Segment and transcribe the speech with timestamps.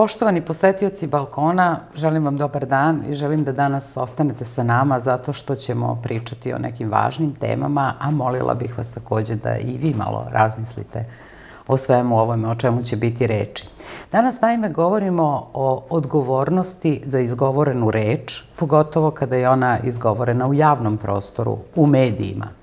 [0.00, 5.32] Poštovani posetioci balkona, želim vam dobar dan i želim da danas ostanete sa nama zato
[5.32, 9.94] što ćemo pričati o nekim važnim temama, a molila bih vas takođe da i vi
[9.94, 11.04] malo razmislite
[11.66, 13.66] o svemu ovome, o čemu će biti reči.
[14.12, 20.96] Danas naime govorimo o odgovornosti za izgovorenu reč, pogotovo kada je ona izgovorena u javnom
[20.96, 22.59] prostoru, u medijima.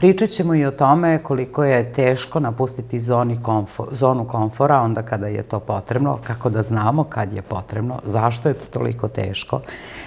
[0.00, 5.26] Pričat ćemo i o tome koliko je teško napustiti zoni komfor, zonu komfora onda kada
[5.26, 9.60] je to potrebno, kako da znamo kad je potrebno, zašto je to toliko teško,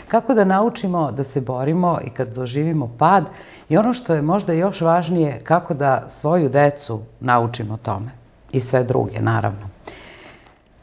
[0.08, 3.30] kako da naučimo da se borimo i kad doživimo pad
[3.70, 8.12] i ono što je možda još važnije, kako da svoju decu naučimo tome
[8.52, 9.73] i sve druge, naravno.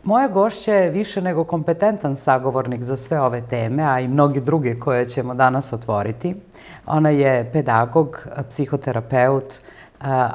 [0.05, 4.79] Moja gošća je više nego kompetentan sagovornik za sve ove teme, a i mnogi druge
[4.79, 6.35] koje ćemo danas otvoriti.
[6.87, 9.55] Ona je pedagog, psihoterapeut,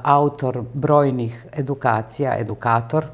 [0.03, 3.05] autor brojnih edukacija, edukator,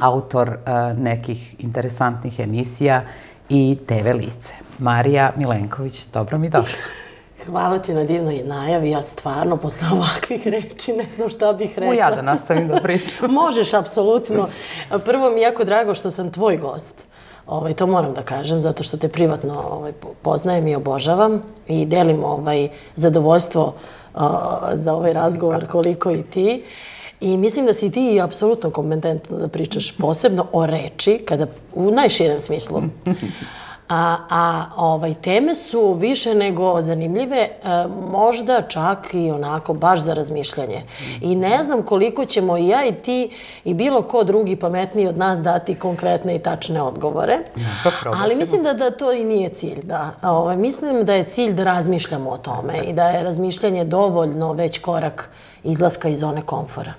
[0.00, 0.58] autor
[0.96, 3.02] nekih interesantnih emisija
[3.48, 4.54] i TV lice.
[4.78, 7.05] Marija Milenković, dobro mi došla.
[7.46, 8.90] Hvala ti na divnoj najavi.
[8.90, 11.90] Ja stvarno, posle ovakvih reči, ne znam šta bih rekla.
[11.90, 13.32] U ja da nastavim da pričam.
[13.42, 14.48] Možeš, apsolutno.
[15.04, 16.94] Prvo mi je jako drago što sam tvoj gost.
[17.46, 22.24] Ovaj, to moram da kažem, zato što te privatno ovaj, poznajem i obožavam i delim
[22.24, 23.74] ovaj, zadovoljstvo
[24.14, 24.20] uh,
[24.72, 26.64] za ovaj razgovor koliko i ti.
[27.20, 32.40] I mislim da si ti apsolutno kompetentno da pričaš posebno o reči, kada u najširem
[32.40, 32.82] smislu.
[33.88, 37.48] A, a ovaj, teme su više nego zanimljive, e,
[38.10, 40.82] možda čak i onako baš za razmišljanje.
[41.20, 43.30] I ne znam koliko ćemo i ja i ti
[43.64, 47.38] i bilo ko drugi pametniji od nas dati konkretne i tačne odgovore.
[47.56, 47.90] Ja,
[48.22, 49.82] Ali mislim da, da to i nije cilj.
[49.82, 50.10] Da.
[50.22, 54.78] Ovaj, mislim da je cilj da razmišljamo o tome i da je razmišljanje dovoljno već
[54.78, 55.30] korak
[55.64, 56.92] izlaska iz zone komfora.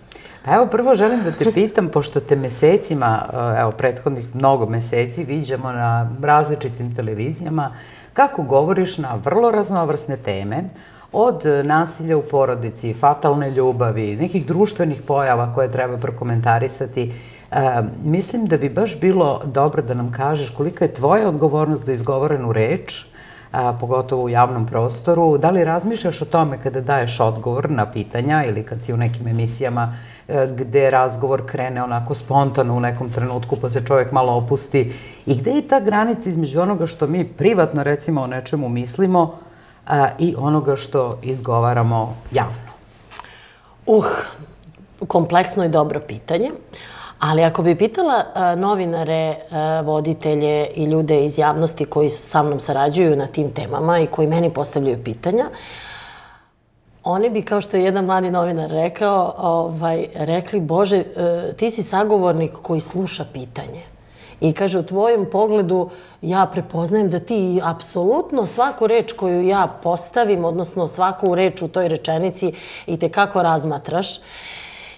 [0.47, 5.23] Pa evo, prvo želim da te pitam, pošto te mesecima, eh, evo, prethodnih mnogo meseci,
[5.23, 7.71] viđamo na različitim televizijama,
[8.13, 10.63] kako govoriš na vrlo raznovrsne teme,
[11.11, 17.11] od nasilja u porodici, fatalne ljubavi, nekih društvenih pojava koje treba prokomentarisati,
[17.51, 21.91] E, mislim da bi baš bilo dobro da nam kažeš kolika je tvoja odgovornost za
[21.91, 23.05] izgovorenu reč,
[23.57, 25.37] a, pogotovo u javnom prostoru.
[25.37, 29.27] Da li razmišljaš o tome kada daješ odgovor na pitanja ili kad si u nekim
[29.27, 29.93] emisijama
[30.27, 34.93] e, gde razgovor krene onako spontano u nekom trenutku pa se čovjek malo opusti
[35.25, 39.37] i gde je ta granica između onoga što mi privatno recimo o nečemu mislimo
[40.19, 42.67] i onoga što izgovaramo javno?
[43.85, 44.05] Uh,
[45.07, 46.51] kompleksno i dobro pitanje.
[47.19, 48.25] Ali ako bi pitala
[48.57, 49.35] novinare,
[49.83, 54.49] voditelje i ljude iz javnosti koji sa mnom sarađuju na tim temama i koji meni
[54.49, 55.45] postavljaju pitanja,
[57.09, 61.83] oni bi, kao što je jedan mladi novinar rekao, ovaj, rekli, Bože, e, ti si
[61.83, 63.81] sagovornik koji sluša pitanje.
[64.41, 65.89] I kaže, u tvojem pogledu
[66.21, 71.87] ja prepoznajem da ti apsolutno svaku reč koju ja postavim, odnosno svaku reč u toj
[71.87, 72.53] rečenici
[72.87, 74.19] i te kako razmatraš.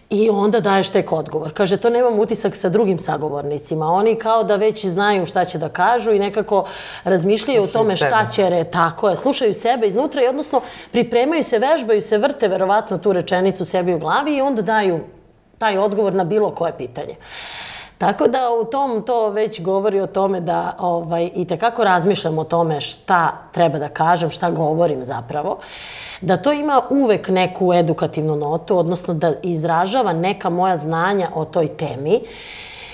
[0.10, 1.54] I onda daješ tek odgovor.
[1.54, 3.86] Kaže, to nemam utisak sa drugim sagovornicima.
[3.86, 6.66] Oni kao da već znaju šta će da kažu i nekako
[7.04, 10.62] razmišljaju slušaju o tome šta će re, tako je, slušaju sebe iznutra i odnosno
[10.92, 15.00] pripremaju se, vežbaju se, vrte verovatno tu rečenicu sebi u glavi i onda daju
[15.58, 17.16] taj odgovor na bilo koje pitanje.
[17.98, 22.44] Tako da u tom to već govori o tome da ovaj, i tekako razmišljam o
[22.44, 25.52] tome šta treba da kažem, šta govorim zapravo.
[25.52, 31.46] Uh, da to ima uvek neku edukativnu notu, odnosno da izražava neka moja znanja o
[31.46, 32.20] toj temi.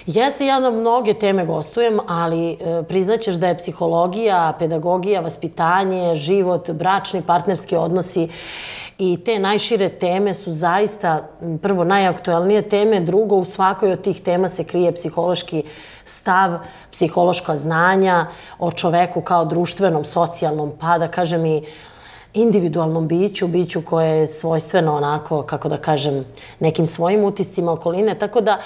[0.05, 6.71] Jeste, ja na mnoge teme gostujem, ali e, priznaćeš da je psihologija, pedagogija, vaspitanje, život,
[6.71, 8.29] bračni, partnerski odnosi
[8.97, 11.27] i te najšire teme su zaista
[11.61, 15.63] prvo najaktualnije teme, drugo u svakoj od tih tema se krije psihološki
[16.03, 16.59] stav,
[16.91, 18.25] psihološka znanja
[18.59, 21.63] o čoveku kao društvenom, socijalnom, pa da kažem i
[22.35, 26.25] individualnom biću, biću koje je svojstveno onako, kako da kažem,
[26.59, 28.15] nekim svojim utiscima okoline.
[28.15, 28.61] Tako da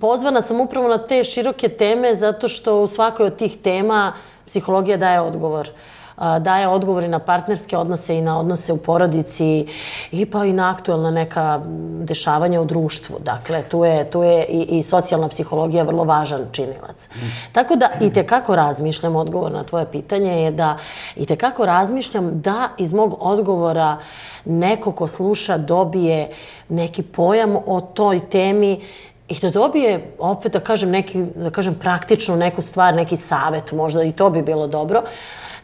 [0.00, 4.12] pozvana sam upravo na te široke teme zato što u svakoj od tih tema
[4.46, 5.70] psihologija daje odgovor
[6.16, 9.66] daje odgovori na partnerske odnose i na odnose u porodici
[10.12, 11.60] i pa i na aktualna neka
[12.00, 13.16] dešavanja u društvu.
[13.20, 17.08] Dakle, tu je, tu je i, i socijalna psihologija vrlo važan činilac.
[17.52, 20.78] Tako da i tekako razmišljam, odgovor na tvoje pitanje je da
[21.16, 23.96] i tekako razmišljam da iz mog odgovora
[24.44, 26.30] neko ko sluša dobije
[26.68, 28.80] neki pojam o toj temi
[29.28, 34.02] i da dobije, opet da kažem, neki, da kažem praktičnu neku stvar, neki savet možda
[34.02, 34.98] i to bi bilo dobro.
[34.98, 35.08] Uh,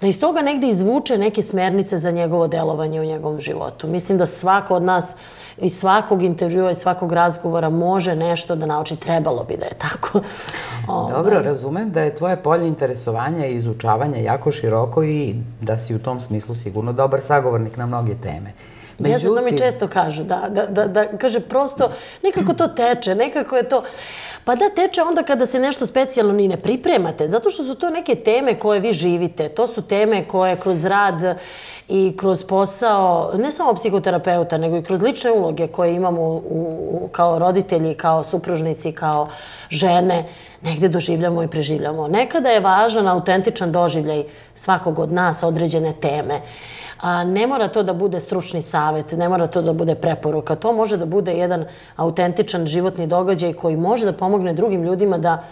[0.00, 3.86] da iz toga negde izvuče neke smernice za njegovo delovanje u njegovom životu.
[3.86, 5.16] Mislim da svako od nas
[5.58, 8.96] iz svakog intervjua i svakog razgovora može nešto da nauči.
[8.96, 10.20] Trebalo bi da je tako.
[11.14, 15.98] Dobro, razumem da je tvoje polje interesovanja i izučavanja jako široko i da si u
[15.98, 18.52] tom smislu sigurno dobar sagovornik na mnoge teme.
[18.98, 19.28] Međutim...
[19.28, 21.90] Ja to mi često kažu, da, da, da, da, kaže prosto,
[22.22, 23.82] nekako to teče, nekako je to...
[24.50, 27.90] Pa da, teče onda kada se nešto specijalno ni ne pripremate, zato što su to
[27.90, 29.48] neke teme koje vi živite.
[29.48, 31.38] To su teme koje kroz rad
[31.88, 36.42] i kroz posao, ne samo psihoterapeuta, nego i kroz lične uloge koje imamo u,
[36.90, 39.28] u, kao roditelji, kao supružnici, kao
[39.68, 40.24] žene,
[40.62, 42.08] negde doživljamo i preživljamo.
[42.08, 44.24] Nekada je važan autentičan doživljaj
[44.54, 46.40] svakog od nas određene teme.
[47.00, 50.54] A, ne mora to da bude stručni savet, ne mora to da bude preporuka.
[50.54, 51.64] To može da bude jedan
[51.96, 55.42] autentičan životni događaj koji može da pomogne drugim ljudima da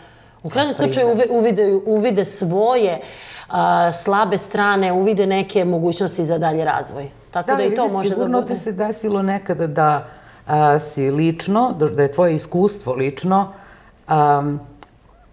[0.43, 3.01] u krajnjem slučaju uvide, uvide svoje
[3.49, 7.09] a, slabe strane, uvide neke mogućnosti za dalje razvoj.
[7.31, 8.09] Tako da, da i to može da bude.
[8.09, 10.07] Sigurno ti se desilo nekada da
[10.47, 13.53] a, si lično, da je tvoje iskustvo lično
[14.09, 14.43] a,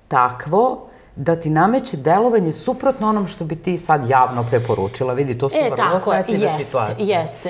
[0.07, 0.84] takvo
[1.15, 5.13] da ti nameće delovanje suprotno onom što bi ti sad javno preporučila.
[5.13, 6.95] Vidi, to su e, vrlo osjetljive jest, situacije.
[6.99, 7.49] Jeste,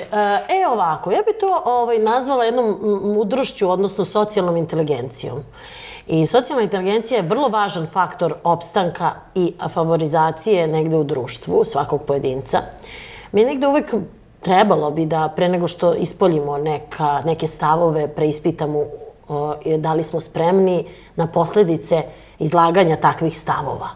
[0.62, 5.38] E, ovako, ja bi to ovaj, nazvala jednom mudrošću, odnosno socijalnom inteligencijom.
[6.06, 12.58] I socijalna inteligencija je vrlo važan faktor opstanka i favorizacije negde u društvu svakog pojedinca.
[13.32, 13.94] Mi negde uvek
[14.40, 18.84] trebalo bi da pre nego što ispoljimo neka, neke stavove, preispitamo
[19.28, 20.84] o, da li smo spremni
[21.16, 22.02] na posledice
[22.38, 23.88] izlaganja takvih stavova.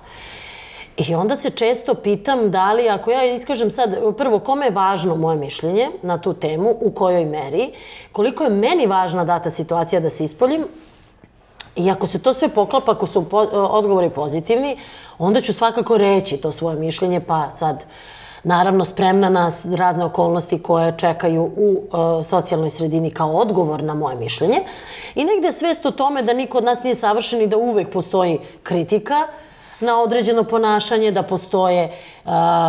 [0.97, 5.17] I onda se često pitam da li, ako ja iskažem sad, prvo, kome je važno
[5.17, 7.71] moje mišljenje na tu temu, u kojoj meri,
[8.13, 10.67] koliko je meni važna data situacija da se ispoljim,
[11.77, 14.79] i ako se to sve poklapa, ako su po, odgovori pozitivni,
[15.19, 17.85] onda ću svakako reći to svoje mišljenje, pa sad,
[18.45, 24.17] naravno, spremna na razne okolnosti koje čekaju u uh, socijalnoj sredini kao odgovor na moje
[24.17, 24.61] mišljenje.
[25.15, 28.39] I negde svest o tome da niko od nas nije savršen i da uvek postoji
[28.63, 29.27] kritika,
[29.81, 31.93] na određeno ponašanje, da postoje,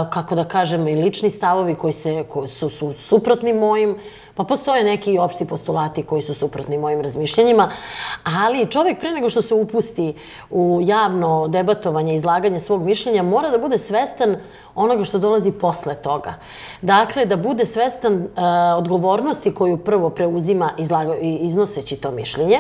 [0.10, 3.96] kako da kažem, i lični stavovi koji, se, koji su, su suprotni mojim,
[4.36, 7.72] Pa postoje neki opšti postulati koji su suprotni mojim razmišljanjima,
[8.24, 10.14] ali čovjek pre nego što se upusti
[10.50, 14.36] u javno debatovanje, izlaganje svog mišljenja, mora da bude svestan
[14.76, 16.34] onoga što dolazi posle toga.
[16.82, 18.28] Dakle, da bude svestan uh,
[18.78, 22.60] odgovornosti koju prvo preuzima izlaga, iznoseći to mišljenje,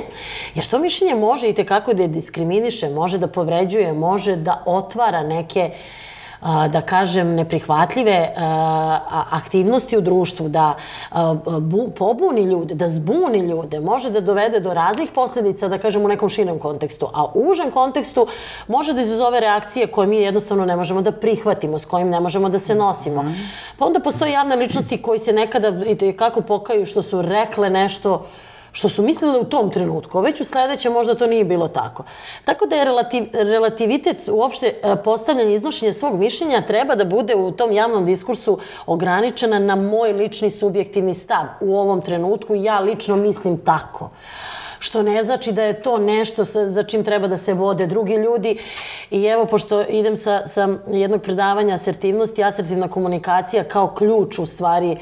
[0.55, 5.23] jer to mišljenje može i tekako da je diskriminiše, može da povređuje, može da otvara
[5.23, 6.11] neke uh,
[6.41, 8.33] da kažem, neprihvatljive
[9.31, 10.73] aktivnosti u društvu, da
[11.97, 16.29] pobuni ljude, da zbuni ljude, može da dovede do raznih posledica, da kažem, u nekom
[16.29, 17.09] širem kontekstu.
[17.13, 18.27] A u užem kontekstu
[18.67, 22.49] može da izazove reakcije koje mi jednostavno ne možemo da prihvatimo, s kojim ne možemo
[22.49, 23.25] da se nosimo.
[23.77, 28.25] Pa onda postoje javne ličnosti koji se nekada i kako pokaju što su rekle nešto
[28.71, 32.03] što su mislile u tom trenutku, već u sledeće možda to nije bilo tako.
[32.45, 37.51] Tako da je relativ, relativitet uopšte e, postavljanje iznošenja svog mišljenja treba da bude u
[37.51, 41.45] tom javnom diskursu ograničena na moj lični subjektivni stav.
[41.62, 44.09] U ovom trenutku ja lično mislim tako
[44.79, 48.13] što ne znači da je to nešto sa, za čim treba da se vode drugi
[48.13, 48.57] ljudi.
[49.12, 54.91] I evo, pošto idem sa, sa jednog predavanja asertivnosti, asertivna komunikacija kao ključ u stvari
[54.91, 55.00] uh,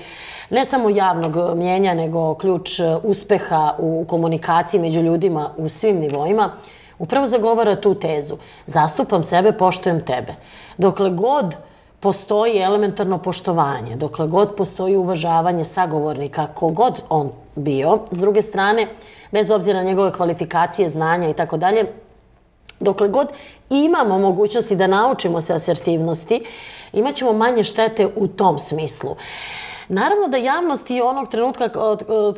[0.50, 6.52] ne samo javnog mjenja, nego ključ e, uspeha u komunikaciji među ljudima u svim nivoima,
[7.00, 8.38] upravo zagovara tu tezu.
[8.66, 10.34] Zastupam sebe, poštujem tebe.
[10.78, 11.56] Dokle god
[12.00, 18.88] postoji elementarno poštovanje, dokle god postoji uvažavanje sagovornika, kogod on bio, s druge strane,
[19.32, 21.86] bez obzira na njegove kvalifikacije, znanja i tako dalje,
[22.80, 23.28] dokle god
[23.70, 26.46] imamo mogućnosti da naučimo se asertivnosti,
[26.94, 29.16] imaćemo manje štete u tom smislu.
[29.92, 31.70] Naravno da javnost i onog trenutka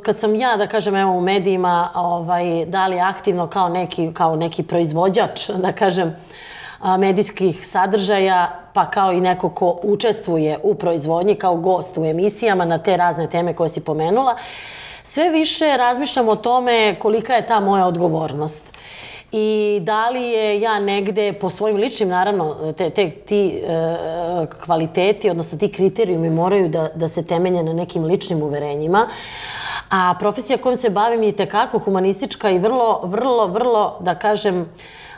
[0.02, 4.64] kad sam ja, da kažem, evo u medijima, ovaj, dali aktivno kao neki, kao neki
[4.64, 6.16] proizvođač, da kažem,
[7.00, 12.78] medijskih sadržaja, pa kao i neko ko učestvuje u proizvodnji kao gost u emisijama na
[12.78, 14.36] te razne teme koje si pomenula,
[15.04, 18.74] sve više razmišljam o tome kolika je ta moja odgovornost
[19.32, 25.30] i da li je ja negde po svojim ličnim, naravno, te, te, ti e, kvaliteti,
[25.30, 29.08] odnosno ti kriterijumi moraju da, da se temelje na nekim ličnim uverenjima,
[29.90, 34.70] a profesija kojom se bavim je tekako humanistička i vrlo, vrlo, vrlo, da kažem,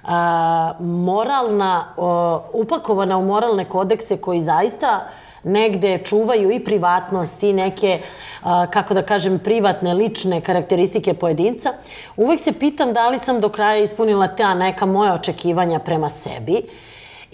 [0.03, 5.10] a, moralna, o, upakovana u moralne kodekse koji zaista
[5.43, 8.00] negde čuvaju i privatnost i neke
[8.43, 11.73] kako da kažem, privatne, lične karakteristike pojedinca,
[12.17, 16.62] uvek se pitam da li sam do kraja ispunila ta neka moja očekivanja prema sebi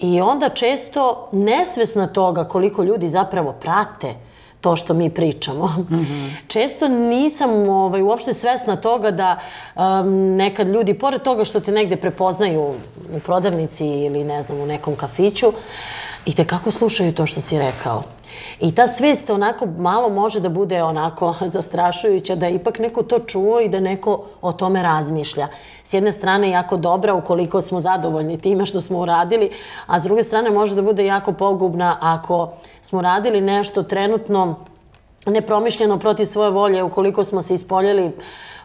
[0.00, 4.14] I onda često nesvesna toga koliko ljudi zapravo prate
[4.60, 5.66] to što mi pričamo.
[5.66, 6.30] Mm -hmm.
[6.52, 9.38] Često nisam ovaj, uopšte svesna toga da
[9.74, 12.60] um, nekad ljudi, pored toga što te negde prepoznaju
[13.14, 15.52] u prodavnici ili ne znam, u nekom kafiću,
[16.26, 18.02] i te kako slušaju to što si rekao.
[18.60, 23.60] I ta svest onako malo može da bude onako zastrašujuća, da ipak neko to čuo
[23.60, 25.48] i da neko o tome razmišlja.
[25.84, 29.50] S jedne strane jako dobra ukoliko smo zadovoljni time što smo uradili,
[29.86, 32.50] a s druge strane može da bude jako pogubna ako
[32.82, 34.54] smo uradili nešto trenutno
[35.26, 38.10] nepromišljeno protiv svoje volje, ukoliko smo se ispoljili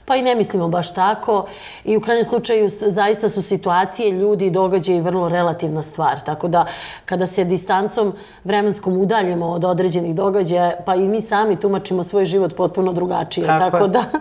[0.05, 1.45] pa i ne mislimo baš tako
[1.83, 6.19] i u krajnjem slučaju zaista su situacije, ljudi i događaji vrlo relativna stvar.
[6.21, 6.65] Tako da
[7.05, 12.55] kada se distancom vremenskom udaljimo od određenih događaja, pa i mi sami tumačimo svoj život
[12.55, 13.47] potpuno drugačije.
[13.47, 14.03] Tako, tako da...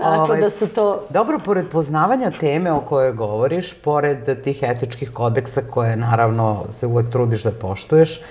[0.00, 1.02] Tako ovaj, da su to...
[1.10, 7.10] Dobro, pored poznavanja teme o kojoj govoriš, pored tih etičkih kodeksa koje naravno se uvek
[7.10, 8.22] trudiš da poštuješ,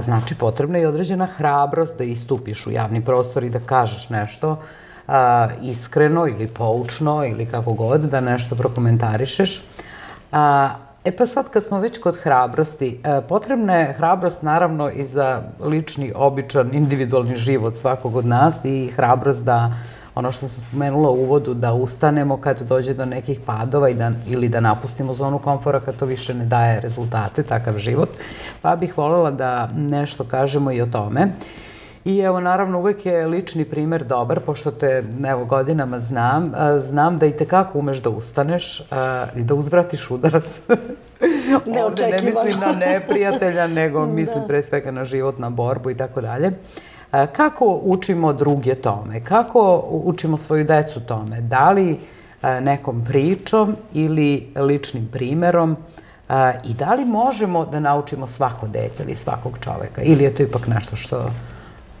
[0.00, 4.56] znači potrebna je određena hrabrost da istupiš u javni prostor i da kažeš nešto
[5.08, 9.62] a, iskreno ili poučno ili kako god da nešto prokomentarišeš.
[11.04, 16.12] E pa sad kad smo već kod hrabrosti, potrebna je hrabrost naravno i za lični,
[16.16, 19.72] običan, individualni život svakog od nas i hrabrost da
[20.14, 24.10] ono što sam spomenula u uvodu, da ustanemo kad dođe do nekih padova i da,
[24.26, 28.08] ili da napustimo zonu komfora kad to više ne daje rezultate, takav život.
[28.62, 31.28] Pa bih voljela da nešto kažemo i o tome.
[32.04, 36.52] I evo, naravno, uvek je lični primer dobar, pošto te, evo, godinama znam.
[36.78, 38.80] Znam da i tekako umeš da ustaneš
[39.36, 40.60] i da uzvratiš udarac.
[41.84, 44.12] Ovde ne mislim na neprijatelja, nego da.
[44.12, 46.52] mislim pre svega na život, na borbu i tako dalje.
[47.32, 49.24] Kako učimo druge tome?
[49.24, 51.40] Kako učimo svoju decu tome?
[51.40, 51.98] Da li
[52.60, 55.76] nekom pričom ili ličnim primerom?
[56.64, 60.02] I da li možemo da naučimo svako dete ili svakog čoveka?
[60.02, 61.30] Ili je to ipak nešto što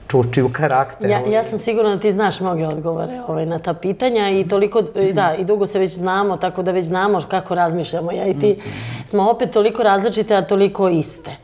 [0.08, 1.12] čuči u karakteru.
[1.12, 4.82] Ja, ja sam sigurna da ti znaš mnoge odgovore ovaj, na ta pitanja i toliko,
[5.12, 8.12] da, i dugo se već znamo, tako da već znamo kako razmišljamo.
[8.12, 9.06] Ja i ti mm-hmm.
[9.06, 11.36] smo opet toliko različite, a toliko iste.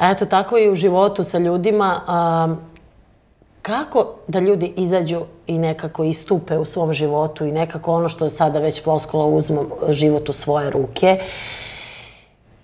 [0.00, 2.00] Eto, tako i u životu sa ljudima.
[2.06, 2.54] A,
[3.62, 8.58] kako da ljudi izađu i nekako istupe u svom životu i nekako ono što sada
[8.58, 11.20] već floskula uzmu život u svoje ruke.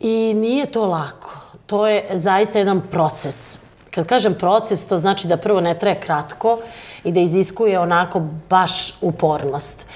[0.00, 1.38] I nije to lako.
[1.66, 3.65] To je zaista jedan proces.
[3.96, 6.58] Kad kažem proces, to znači da prvo ne traje kratko
[7.04, 9.86] i da iziskuje onako baš upornost.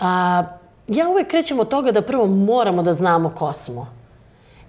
[0.00, 0.42] A,
[0.88, 3.86] ja uvek krećem od toga da prvo moramo da znamo ko smo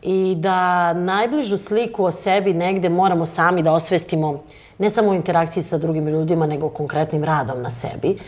[0.01, 4.43] i da najbližu sliku o sebi negde moramo sami da osvestimo
[4.77, 8.19] ne samo u interakciji sa drugim ljudima, nego konkretnim radom na sebi.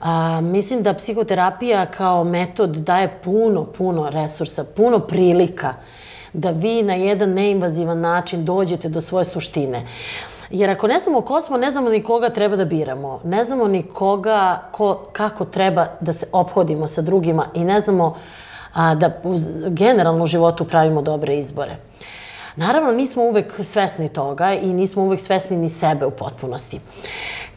[0.00, 5.74] A, mislim da psihoterapija kao metod daje puno, puno resursa, puno prilika
[6.34, 9.86] da vi na jedan neinvazivan način dođete do svoje suštine.
[10.50, 13.20] Jer ako ne znamo ko smo, ne znamo ni koga treba da biramo.
[13.24, 18.16] Ne znamo ni koga, ko, kako treba da se obhodimo sa drugima i ne znamo
[18.74, 19.38] a, da u,
[19.68, 21.76] generalno životu pravimo dobre izbore.
[22.56, 26.80] Naravno, nismo uvek svesni toga i nismo uvek svesni ni sebe u potpunosti.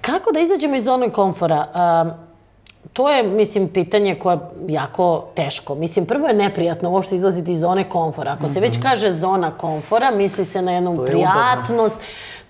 [0.01, 1.67] Kako da izađemo iz zone komfora?
[1.73, 2.05] A,
[2.93, 5.75] to je, mislim, pitanje koje je jako teško.
[5.75, 8.31] Mislim, prvo je neprijatno uopšte izlaziti iz zone komfora.
[8.31, 8.81] Ako se već mhm.
[8.81, 11.95] kaže zona komfora, misli se na jednu prijatnost.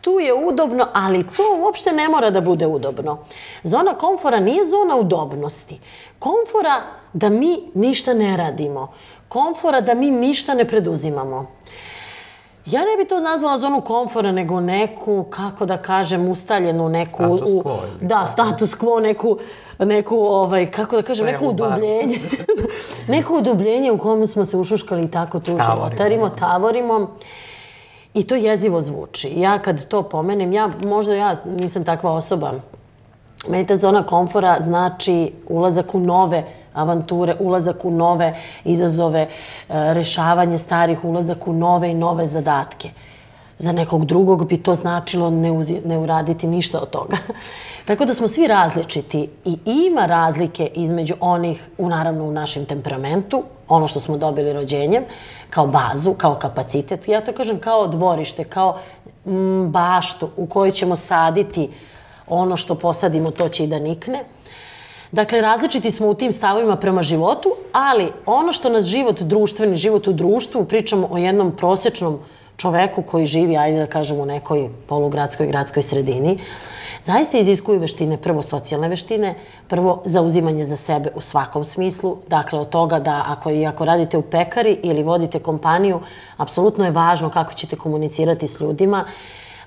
[0.01, 3.17] Tu je udobno, ali to uopšte ne mora da bude udobno.
[3.63, 5.79] Zona komfora nije zona udobnosti.
[6.19, 6.81] Komfora
[7.13, 8.93] da mi ništa ne radimo.
[9.27, 11.47] Komfora da mi ništa ne preduzimamo.
[12.65, 17.09] Ja ne bi to nazvala zonu komfora, nego neku, kako da kažem, ustaljenu neku...
[17.09, 17.73] Status quo.
[17.73, 19.37] U, da, status quo, neku
[19.79, 22.19] neku, ovaj, kako da kažem, neku udubljenje.
[23.07, 27.15] neko udubljenje u kome smo se ušuškali i tako tu životarimo, tavorimo.
[28.13, 29.33] I to jezivo zvuči.
[29.35, 32.53] Ja kad to pomenem, ja, možda ja nisam takva osoba.
[33.47, 36.43] Meni ta zona komfora znači ulazak u nove
[36.73, 39.27] avanture, ulazak u nove izazove, e,
[39.69, 42.89] rešavanje starih, ulazak u nove i nove zadatke.
[43.59, 47.17] Za nekog drugog bi to značilo ne, uzi, ne uraditi ništa od toga.
[47.87, 53.43] Tako da smo svi različiti i ima razlike između onih, u, naravno u našem temperamentu,
[53.67, 55.03] ono što smo dobili rođenjem,
[55.49, 57.07] kao bazu, kao kapacitet.
[57.07, 58.79] Ja to kažem kao dvorište, kao
[59.25, 61.69] m, baštu u kojoj ćemo saditi
[62.27, 64.23] ono što posadimo, to će i da nikne.
[65.11, 70.07] Dakle, različiti smo u tim stavovima prema životu, ali ono što nas život, društveni život
[70.07, 72.19] u društvu, pričamo o jednom prosečnom
[72.57, 76.39] čoveku koji živi, ajde da kažemo, u nekoj polugradskoj, gradskoj sredini,
[77.01, 79.35] zaista iziskuju veštine, prvo socijalne veštine,
[79.67, 84.17] prvo zauzimanje za sebe u svakom smislu, dakle od toga da ako, i ako radite
[84.17, 85.99] u pekari ili vodite kompaniju,
[86.37, 89.05] apsolutno je važno kako ćete komunicirati s ljudima,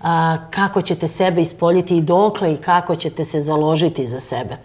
[0.03, 4.57] a, kako ćete sebe ispoljiti i dokle i kako ćete se založiti za sebe.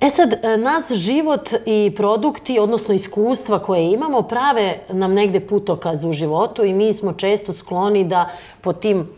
[0.00, 6.04] E sad, e, nas život i produkti, odnosno iskustva koje imamo, prave nam negde putokaz
[6.04, 8.30] u životu i mi smo često skloni da
[8.60, 9.08] po tim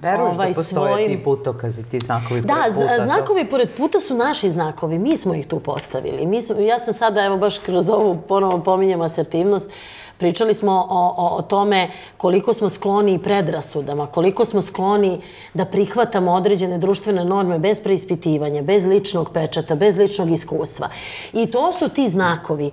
[0.00, 1.18] Veruješ ovaj, da postoje svojim...
[1.18, 2.96] ti putokazi, ti znakovi da, pored puta?
[2.96, 4.98] Da, znakovi pored puta su naši znakovi.
[4.98, 6.26] Mi smo ih tu postavili.
[6.26, 9.72] Mi smo, ja sam sada, evo baš kroz ovu ponovo pominjem asertivnost, uh,
[10.18, 15.20] Pričali smo o, o, o tome koliko smo skloni predrasudama, koliko smo skloni
[15.54, 20.88] da prihvatamo određene društvene norme bez preispitivanja, bez ličnog pečata, bez ličnog iskustva.
[21.32, 22.70] I to su ti znakovi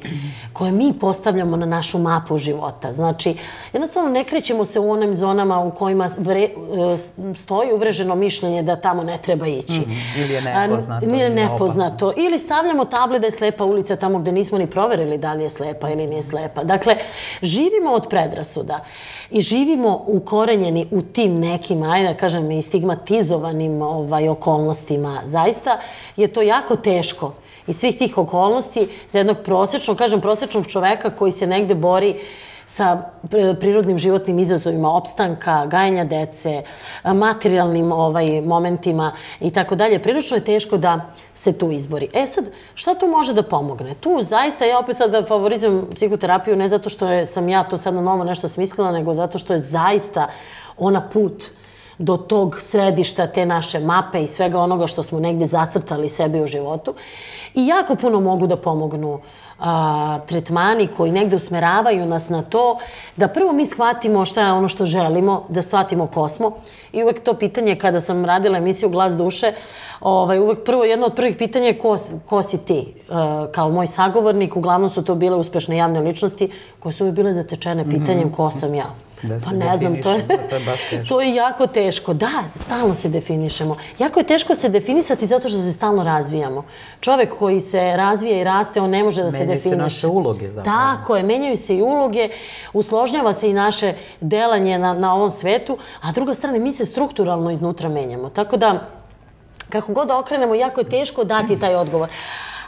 [0.53, 2.93] koje mi postavljamo na našu mapu života.
[2.93, 3.35] Znači,
[3.73, 6.49] jednostavno ne krećemo se u onim zonama u kojima vre, e,
[7.35, 9.79] stoji uvreženo mišljenje da tamo ne treba ići.
[9.79, 10.23] Mm -hmm.
[10.23, 11.05] Ili je nepoznato.
[11.05, 12.13] Ili je nepoznato.
[12.17, 15.49] Ili stavljamo table da je slepa ulica tamo gde nismo ni proverili da li je
[15.49, 16.63] slepa ili nije slepa.
[16.63, 16.95] Dakle,
[17.41, 18.85] živimo od predrasuda
[19.31, 25.21] i živimo ukorenjeni u tim nekim, ajde da kažem, i stigmatizovanim ovaj, okolnostima.
[25.25, 25.79] Zaista
[26.15, 27.33] je to jako teško
[27.67, 32.15] i svih tih okolnosti za jednog prosečnog, kažem, prosečnog čoveka koji se negde bori
[32.69, 33.01] sa
[33.59, 36.63] prirodnim životnim izazovima opstanka, gajanja dece,
[37.03, 39.99] materijalnim ovaj, momentima i tako dalje.
[40.03, 42.09] Prilično je teško da se tu izbori.
[42.13, 42.45] E sad,
[42.75, 43.95] šta tu može da pomogne?
[43.95, 47.77] Tu zaista ja opet sad da favorizujem psihoterapiju ne zato što je, sam ja to
[47.77, 50.27] sad na novo nešto smislila, nego zato što je zaista
[50.77, 51.49] ona put
[51.97, 56.47] do tog središta te naše mape i svega onoga što smo negde zacrtali sebi u
[56.47, 56.93] životu.
[57.53, 59.21] I jako puno mogu da pomognu uh,
[59.59, 62.77] a, tretmani koji negde usmeravaju nas na to
[63.15, 66.51] da prvo mi shvatimo šta je ono što želimo, da shvatimo ko smo.
[66.91, 69.53] I uvek to pitanje kada sam radila emisiju Glas duše,
[70.01, 72.79] ovaj, uvek prvo, jedno od prvih pitanja je ko, ko si ti?
[72.79, 73.13] E,
[73.51, 77.89] kao moj sagovornik, uglavnom su to bile uspešne javne ličnosti koje su uvek bile zatečene
[77.89, 78.35] pitanjem mm -hmm.
[78.35, 78.85] ko sam ja.
[79.21, 81.05] Da pa ne znam, to je, to je baš teško.
[81.09, 82.13] To je jako teško.
[82.13, 83.77] Da, stalno se definišemo.
[83.99, 86.63] Jako je teško se definisati zato što se stalno razvijamo.
[86.99, 89.69] Čovek koji se razvija i raste, on ne može da se definiše.
[89.69, 90.77] Menjaju se naše uloge zapravo.
[90.77, 92.29] Tako je, menjaju se i uloge,
[92.73, 97.51] usložnjava se i naše delanje na, na ovom svetu, a druga strana, mi se strukturalno
[97.51, 98.29] iznutra menjamo.
[98.29, 98.87] Tako da,
[99.69, 102.09] kako god da okrenemo, jako je teško dati taj odgovor.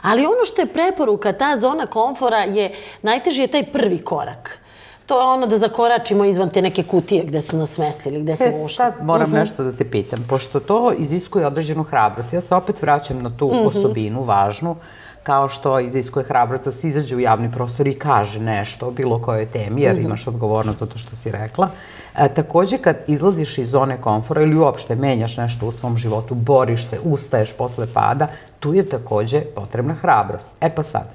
[0.02, 4.61] Ali ono što je preporuka, ta zona komfora je, najteži je taj prvi korak
[5.06, 8.46] to je ono da zakoračimo izvan te neke kutije gde su nas smestili, gde smo
[8.46, 8.74] e, ušli.
[8.74, 9.36] Sad moram uh mhm.
[9.36, 9.40] -huh.
[9.40, 12.32] nešto da te pitam, pošto to iziskuje određenu hrabrost.
[12.32, 13.62] Ja se opet vraćam na tu uh mhm.
[13.62, 13.66] -huh.
[13.66, 14.76] osobinu važnu,
[15.22, 19.22] kao što iziskuje hrabrost da se izađe u javni prostor i kaže nešto o bilo
[19.22, 20.04] kojoj temi, jer mhm.
[20.04, 21.68] imaš odgovornost za to što si rekla.
[22.18, 26.86] E, takođe, kad izlaziš iz zone komfora ili uopšte menjaš nešto u svom životu, boriš
[26.88, 28.28] se, ustaješ posle pada,
[28.60, 30.48] tu je takođe potrebna hrabrost.
[30.60, 31.06] E pa sad,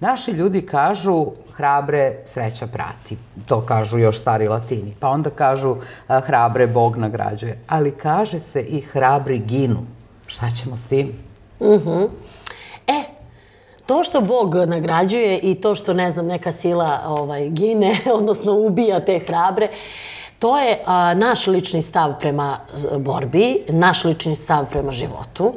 [0.00, 3.16] Naši ljudi kažu hrabre sreća prati.
[3.48, 4.94] To kažu još stari latini.
[5.00, 5.76] Pa onda kažu
[6.08, 7.58] hrabre Bog nagrađuje.
[7.66, 9.78] Ali kaže se i hrabri ginu.
[10.26, 11.12] Šta ćemo s tim?
[11.60, 11.88] Uh mhm.
[11.88, 12.08] -huh.
[12.86, 13.02] E,
[13.86, 19.00] to što Bog nagrađuje i to što, ne znam, neka sila ovaj, gine, odnosno ubija
[19.00, 19.68] te hrabre,
[20.38, 22.58] to je a, naš lični stav prema
[22.98, 25.54] borbi, naš lični stav prema životu.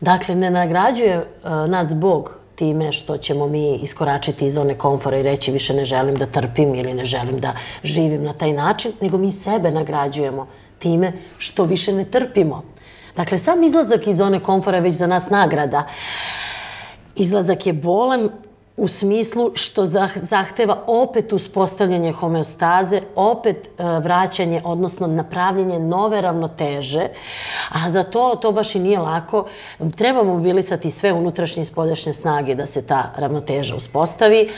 [0.00, 5.22] Dakle, ne nagrađuje a, nas Bog time što ćemo mi iskoračiti iz zone komfora i
[5.22, 9.18] reći više ne želim da trpim ili ne želim da živim na taj način, nego
[9.18, 10.46] mi sebe nagrađujemo
[10.78, 12.62] time što više ne trpimo.
[13.16, 15.86] Dakle, sam izlazak iz zone komfora je već za nas nagrada.
[17.16, 18.30] Izlazak je bolan
[18.76, 27.02] u smislu što zahteva opet uspostavljanje homeostaze, opet e, vraćanje, odnosno napravljanje nove ravnoteže,
[27.68, 29.46] a za to, to baš i nije lako.
[29.96, 34.40] Treba mobilisati sve unutrašnje i spoljašnje snage da se ta ravnoteža uspostavi.
[34.40, 34.48] E,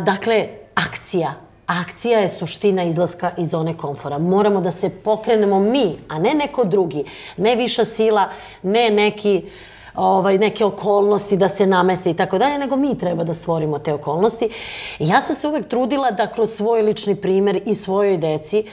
[0.00, 1.34] dakle, akcija,
[1.66, 4.18] Akcija je suština izlaska iz zone komfora.
[4.18, 7.04] Moramo da se pokrenemo mi, a ne neko drugi.
[7.36, 8.28] Ne viša sila,
[8.62, 9.50] ne neki uh,
[9.94, 13.94] ovaj, neke okolnosti da se nameste i tako dalje, nego mi treba da stvorimo te
[13.94, 14.50] okolnosti.
[14.98, 18.66] Ja sam se uvek trudila da kroz svoj lični primer i svojoj deci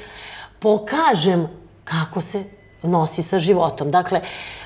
[0.60, 1.48] pokažem
[1.84, 2.44] kako se
[2.84, 3.92] nosi sa životom.
[3.92, 4.22] Dakle,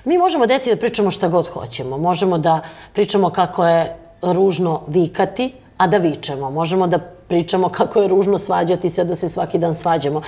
[0.06, 1.98] mi možemo deci da pričamo šta god hoćemo.
[1.98, 2.62] Možemo da
[2.94, 6.52] pričamo kako je ružno vikati, a da vičemo.
[6.52, 10.22] Možemo da pričamo kako je ružno svađati se da se svaki dan svađamo.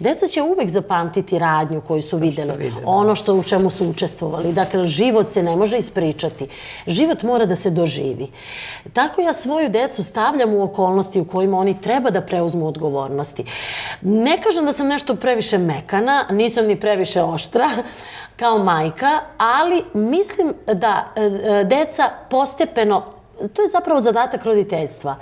[0.00, 2.88] Deca će uvek zapamtiti radnju koju su videli, vide, da.
[2.88, 4.52] ono što u čemu su učestvovali.
[4.52, 6.48] Dakle, život se ne može ispričati.
[6.86, 8.30] Život mora da se doživi.
[8.92, 13.44] Tako ja svoju decu stavljam u okolnosti u kojima oni treba da preuzmu odgovornosti.
[14.02, 17.70] Ne kažem da sam nešto previše mekana, nisam ni previše oštra,
[18.36, 23.02] kao majka, ali mislim da e, e, deca postepeno,
[23.52, 25.16] to je zapravo zadatak roditeljstva.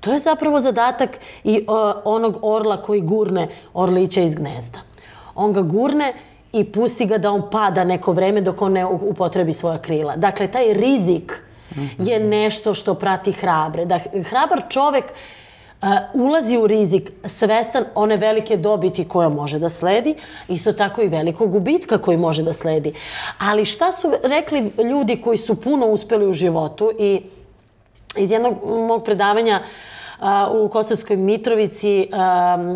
[0.00, 4.78] To je zapravo zadatak i o, onog orla koji gurne orlića iz gnezda.
[5.34, 6.12] On ga gurne
[6.52, 10.16] i pusti ga da on pada neko vreme dok on ne upotrebi svoja krila.
[10.16, 11.42] Dakle, taj rizik
[11.98, 13.84] je nešto što prati hrabre.
[13.84, 20.14] Da, hrabar čovek uh, ulazi u rizik svestan one velike dobiti koja može da sledi,
[20.48, 22.92] isto tako i velikog gubitka koji može da sledi.
[23.38, 27.22] Ali šta su rekli ljudi koji su puno uspeli u životu i
[28.16, 29.60] iz jednog mog predavanja
[30.52, 32.08] u Kostarskoj Mitrovici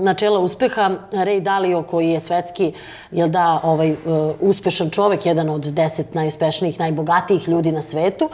[0.02, 2.72] načela uspeha Ray Dalio koji je svetski
[3.10, 3.96] jel da ovaj
[4.40, 8.30] uspešan čovek jedan od deset najuspešnijih najbogatijih ljudi na svetu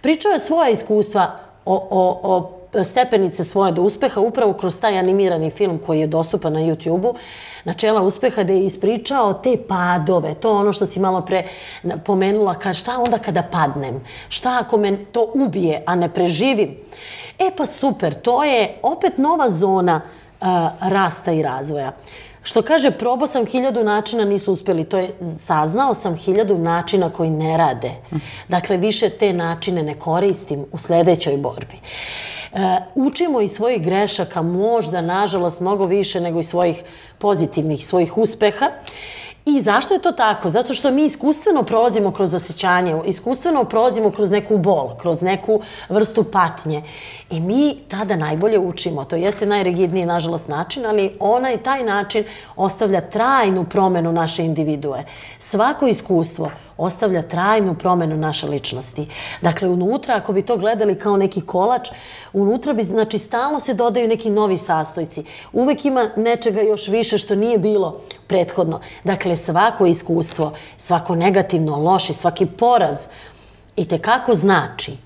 [0.00, 5.50] pričao je svoja iskustva o, o, o stepenice svoje do uspeha upravo kroz taj animirani
[5.50, 7.14] film koji je dostupan na YouTube-u
[7.66, 11.44] načela uspeha da je ispričao te padove, to ono što si malo pre
[12.04, 16.76] pomenula, ka šta onda kada padnem, šta ako me to ubije, a ne preživim.
[17.38, 20.00] E pa super, to je opet nova zona
[20.40, 20.46] uh,
[20.80, 21.92] rasta i razvoja.
[22.42, 24.84] Što kaže, probao sam hiljadu načina, nisu uspeli.
[24.84, 27.90] To je, saznao sam hiljadu načina koji ne rade.
[28.48, 31.80] Dakle, više te načine ne koristim u sledećoj borbi.
[32.56, 36.82] E, učimo iz svojih grešaka možda, nažalost, mnogo više nego i svojih
[37.18, 38.66] pozitivnih, svojih uspeha.
[39.44, 40.50] I zašto je to tako?
[40.50, 46.24] Zato što mi iskustveno prolazimo kroz osjećanje, iskustveno prolazimo kroz neku bol, kroz neku vrstu
[46.24, 46.82] patnje.
[47.30, 49.04] I mi tada najbolje učimo.
[49.04, 52.24] To jeste najrigidniji, nažalost, način, ali onaj taj način
[52.56, 55.04] ostavlja trajnu promenu naše individue.
[55.38, 59.08] Svako iskustvo ostavlja trajnu promenu naše ličnosti.
[59.42, 61.88] Dakle, unutra, ako bi to gledali kao neki kolač,
[62.32, 65.24] unutra bi, znači, stalno se dodaju neki novi sastojci.
[65.52, 68.80] Uvek ima nečega još više što nije bilo prethodno.
[69.04, 73.06] Dakle, svako iskustvo, svako negativno, loše, svaki poraz,
[73.76, 74.96] i te kako znači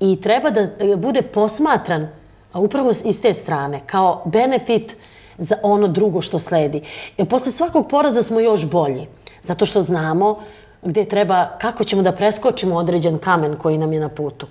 [0.00, 2.08] i treba da e, bude posmatran
[2.54, 4.96] upravo iz te strane, kao benefit
[5.38, 6.82] za ono drugo što sledi.
[7.18, 9.06] Jer posle svakog poraza smo još bolji,
[9.42, 10.38] zato što znamo
[10.82, 14.46] gde treba, kako ćemo da preskočimo određen kamen koji nam je na putu.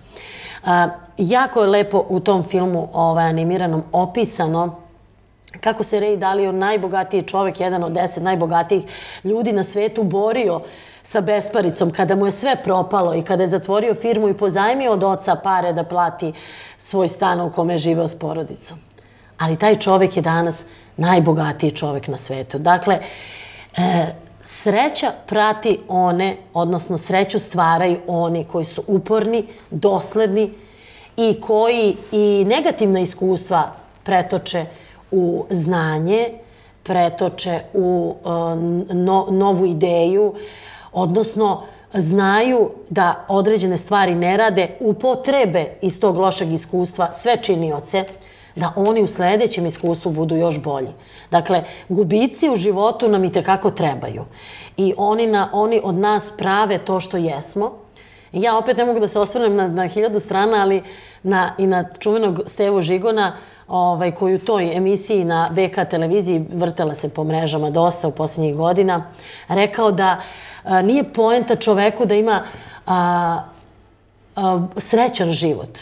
[0.65, 0.87] A,
[1.17, 4.75] jako je lepo u tom filmu ovaj, animiranom opisano
[5.59, 8.83] kako se Ray Dalio, najbogatiji čovek, jedan od deset najbogatijih
[9.23, 10.61] ljudi na svetu, borio
[11.03, 15.03] sa besparicom, kada mu je sve propalo i kada je zatvorio firmu i pozajmio od
[15.03, 16.33] oca pare da plati
[16.77, 18.77] svoj stan u kome je živeo s porodicom.
[19.37, 20.65] Ali taj čovek je danas
[20.97, 22.59] najbogatiji čovek na svetu.
[22.59, 22.99] Dakle,
[23.77, 24.13] e,
[24.49, 30.53] sreća prati one, odnosno sreću stvaraju oni koji su uporni, dosledni
[31.17, 33.71] i koji i negativna iskustva
[34.03, 34.65] pretoče
[35.11, 36.29] u znanje,
[36.83, 38.31] pretoče u uh,
[38.95, 40.33] no, novu ideju,
[40.93, 48.05] odnosno znaju da određene stvari ne rade, upotrebe iz tog lošeg iskustva sve činioce,
[48.57, 50.93] da oni u sledećem iskustvu budu još bolji.
[51.31, 54.25] Dakle, gubici u životu nam i tekako trebaju.
[54.77, 57.71] I oni, na, oni od nas prave to što jesmo.
[58.31, 60.83] Ja opet ne mogu da se osvrnem na, na hiljadu strana, ali
[61.23, 63.33] na, i na čuvenog Stevu Žigona,
[63.67, 68.55] ovaj, koji u toj emisiji na VK televiziji vrtela se po mrežama dosta u poslednjih
[68.55, 69.11] godina,
[69.47, 70.21] rekao da
[70.63, 72.39] a, nije poenta čoveku da ima
[72.87, 73.41] a,
[74.35, 75.79] a, srećan život,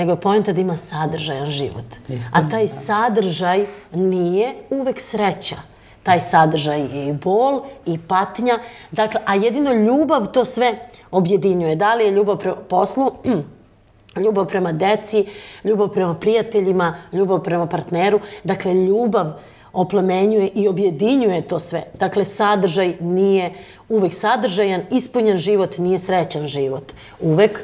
[0.00, 1.84] nego je poenta da ima sadržajan život.
[2.32, 5.56] A taj sadržaj nije uvek sreća.
[6.02, 8.58] Taj sadržaj i bol, i patnja,
[8.90, 11.76] dakle, a jedino ljubav to sve objedinjuje.
[11.76, 13.10] Da li je ljubav pre poslu,
[14.24, 15.26] ljubav prema deci,
[15.64, 18.20] ljubav prema prijateljima, ljubav prema partneru.
[18.44, 19.32] Dakle, ljubav
[19.72, 21.82] oplemenjuje i objedinjuje to sve.
[21.98, 23.52] Dakle, sadržaj nije
[23.88, 26.92] uvek sadržajan, ispunjen život nije srećan život.
[27.20, 27.60] Uvek.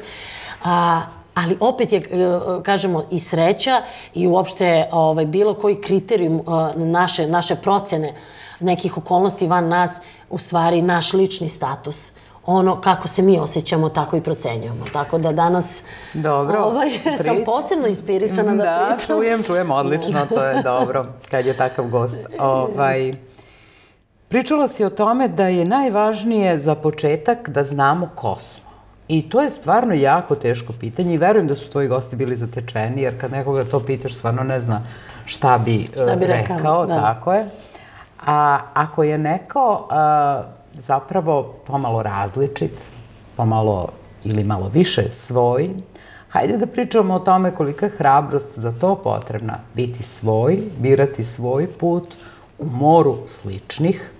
[0.63, 1.01] A,
[1.37, 2.03] ali opet je, e,
[2.63, 3.81] kažemo, i sreća
[4.13, 6.41] i uopšte ovaj, bilo koji kriterijum e,
[6.79, 8.13] naše, naše procene
[8.59, 12.11] nekih okolnosti van nas, u stvari naš lični status
[12.45, 14.85] ono kako se mi osjećamo, tako i procenjujemo.
[14.93, 17.23] Tako da danas dobro, ovaj, pri...
[17.23, 19.15] sam posebno inspirisana da, da pričam.
[19.15, 22.19] Da, čujem, čujem, odlično, to je dobro kad je takav gost.
[22.39, 23.13] Ovaj,
[24.27, 28.66] pričala si o tome da je najvažnije za početak da znamo ko smo.
[29.07, 33.01] I to je stvarno jako teško pitanje i verujem da su tvoji gosti bili zatečeni,
[33.01, 34.81] jer kad nekoga to pitaš, stvarno ne zna
[35.25, 37.01] šta bi, Šta bi e, rekao, rekao, da.
[37.01, 37.49] tako je.
[38.25, 42.91] A ako je neko a, zapravo pomalo različit,
[43.35, 43.87] pomalo
[44.23, 45.69] ili malo više svoj,
[46.29, 49.59] hajde da pričamo o tome kolika je hrabrost za to potrebna.
[49.73, 52.15] Biti svoj, birati svoj put
[52.59, 54.11] u moru sličnih,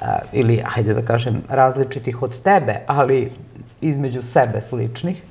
[0.00, 3.32] a, ili, hajde da kažem, različitih od tebe, ali
[3.80, 5.22] između sebe sličnih,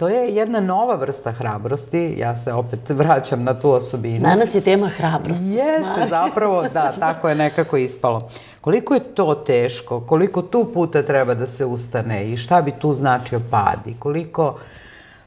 [0.00, 2.14] to je jedna nova vrsta hrabrosti.
[2.18, 4.20] Ja se opet vraćam na tu osobinu.
[4.20, 5.42] Danas je tema hrabrost.
[5.46, 8.28] Jeste, zapravo, da, tako je nekako ispalo.
[8.60, 12.92] Koliko je to teško, koliko tu puta treba da se ustane i šta bi tu
[12.92, 14.54] značio pad i koliko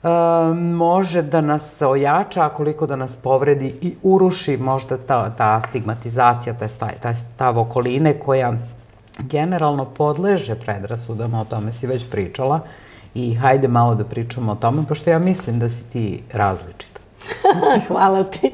[0.03, 0.07] e,
[0.55, 6.53] može da nas ojača, a koliko da nas povredi i uruši možda ta, ta stigmatizacija,
[6.53, 8.53] taj stav, taj stav okoline koja
[9.19, 12.59] generalno podleže predrasudama, o tome si već pričala,
[13.15, 17.01] i hajde malo da pričamo o tome, pošto ja mislim da si ti različita.
[17.87, 18.51] Hvala ti.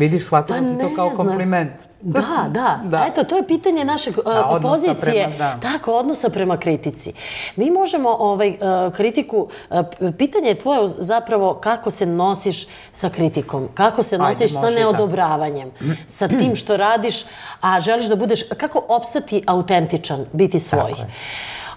[0.00, 1.70] Vidiš, shvatila Pa si to kao kompliment.
[2.02, 3.06] Da, da, Da.
[3.08, 5.58] Eto, to je pitanje našeg uh, Da, odnosa pozicije, prema- da.
[5.62, 7.12] tako, odnosa prema kritici.
[7.56, 8.56] Mi možemo ovaj, uh,
[8.92, 9.38] kritiku,
[9.70, 14.52] uh, p- pitanje je tvoje zapravo kako se nosiš sa kritikom, kako se Ajde, nosiš
[14.52, 14.80] sa može i tako.
[14.82, 15.70] neodobravanjem,
[16.06, 17.24] sa tim što radiš,
[17.60, 20.80] a želiš da budeš, kako opstati autentičan, biti svoj.
[20.82, 21.06] Tako je.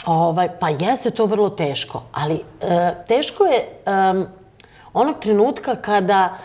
[0.08, 4.26] Ovaj, pa jeste to vrlo teško, ali e, teško je em,
[4.94, 6.38] onog trenutka kada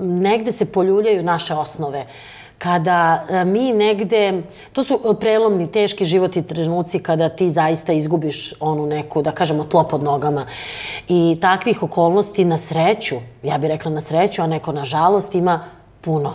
[0.00, 2.06] negde se poljuljaju naše osnove,
[2.62, 8.86] kada mi negde, to su e, prelomni, teški životni trenuci kada ti zaista izgubiš onu
[8.86, 10.46] neku, da kažemo, tlo pod nogama.
[11.08, 15.64] I takvih okolnosti na sreću, ja bih rekla na sreću, a neko na žalost ima
[16.00, 16.32] puno.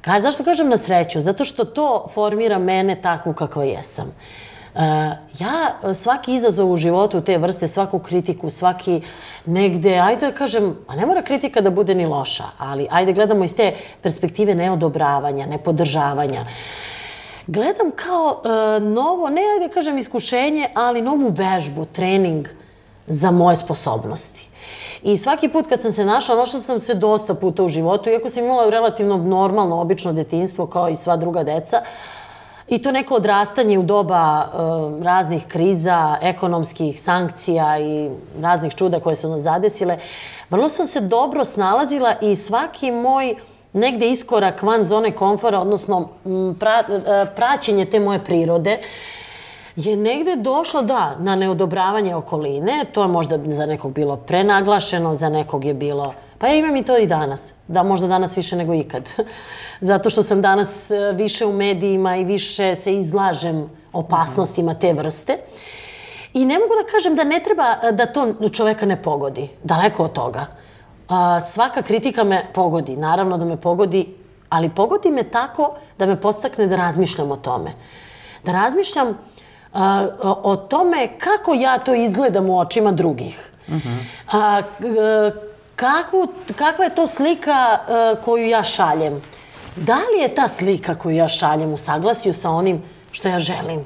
[0.00, 1.20] Kaž, zašto kažem na sreću?
[1.20, 4.12] Zato što to formira mene takvu kakva jesam.
[4.74, 4.80] E,
[5.38, 9.00] ja e, svaki izazov u životu te vrste, svaku kritiku, svaki
[9.46, 13.44] negde, ajde da kažem, a ne mora kritika da bude ni loša, ali ajde gledamo
[13.44, 16.44] iz te perspektive neodobravanja, nepodržavanja.
[17.46, 22.48] Gledam kao e, novo, ne da kažem iskušenje, ali novu vežbu, trening
[23.06, 24.48] za moje sposobnosti.
[25.02, 28.28] I svaki put kad sam se našla, našla sam se dosta puta u životu, iako
[28.28, 31.82] sam imala relativno normalno, obično detinstvo kao i sva druga deca,
[32.68, 39.16] I to neko odrastanje u doba e, raznih kriza, ekonomskih sankcija i raznih čuda koje
[39.16, 39.98] su nas zadesile,
[40.50, 43.34] vrlo sam se dobro snalazila i svaki moj
[43.72, 46.08] negde iskorak van zone komfora, odnosno
[46.60, 48.78] pra, e, praćenje te moje prirode,
[49.76, 52.84] je negde došlo, da, na neodobravanje okoline.
[52.92, 56.14] To je možda za nekog bilo prenaglašeno, za nekog je bilo...
[56.38, 57.54] Pa ja imam i to i danas.
[57.68, 59.08] Da, možda danas više nego ikad.
[59.80, 65.36] Zato što sam danas e, više u medijima i više se izlažem opasnostima te vrste.
[66.34, 69.48] I ne mogu da kažem da ne treba e, da to čoveka ne pogodi.
[69.64, 70.46] Daleko od toga.
[71.08, 72.96] A, svaka kritika me pogodi.
[72.96, 74.14] Naravno da me pogodi,
[74.48, 77.72] ali pogodi me tako da me podstakne da razmišljam o tome.
[78.44, 79.18] Da razmišljam
[79.72, 83.50] a, o, o tome kako ja to izgledam u očima drugih.
[84.32, 85.47] A, k- e,
[85.78, 89.22] kakvu, kakva je to slika e, koju ja šaljem?
[89.76, 93.84] Da li je ta slika koju ja šaljem u saglasju sa onim što ja želim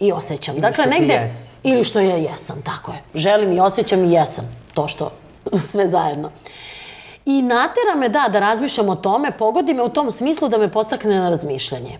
[0.00, 0.56] i osjećam?
[0.58, 1.14] dakle, negde...
[1.14, 1.48] jesi.
[1.62, 3.02] Ili što ja jesam, tako je.
[3.14, 4.44] Želim i osjećam i jesam.
[4.74, 5.10] To što
[5.70, 6.30] sve zajedno.
[7.24, 10.72] I natera me, da, da razmišljam o tome, pogodi me u tom smislu da me
[10.72, 11.98] podstakne na razmišljanje.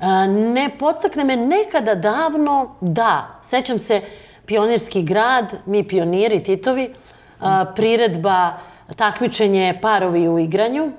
[0.00, 4.00] E, Ne podstakne me nekada davno, da, sećam se
[4.46, 6.94] pionirski grad, mi pioniri, Titovi,
[7.42, 8.52] e, priredba,
[8.96, 10.92] takmičenje parovi u igranju,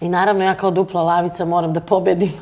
[0.00, 2.32] I naravno ja kao dupla lavica moram da pobedim.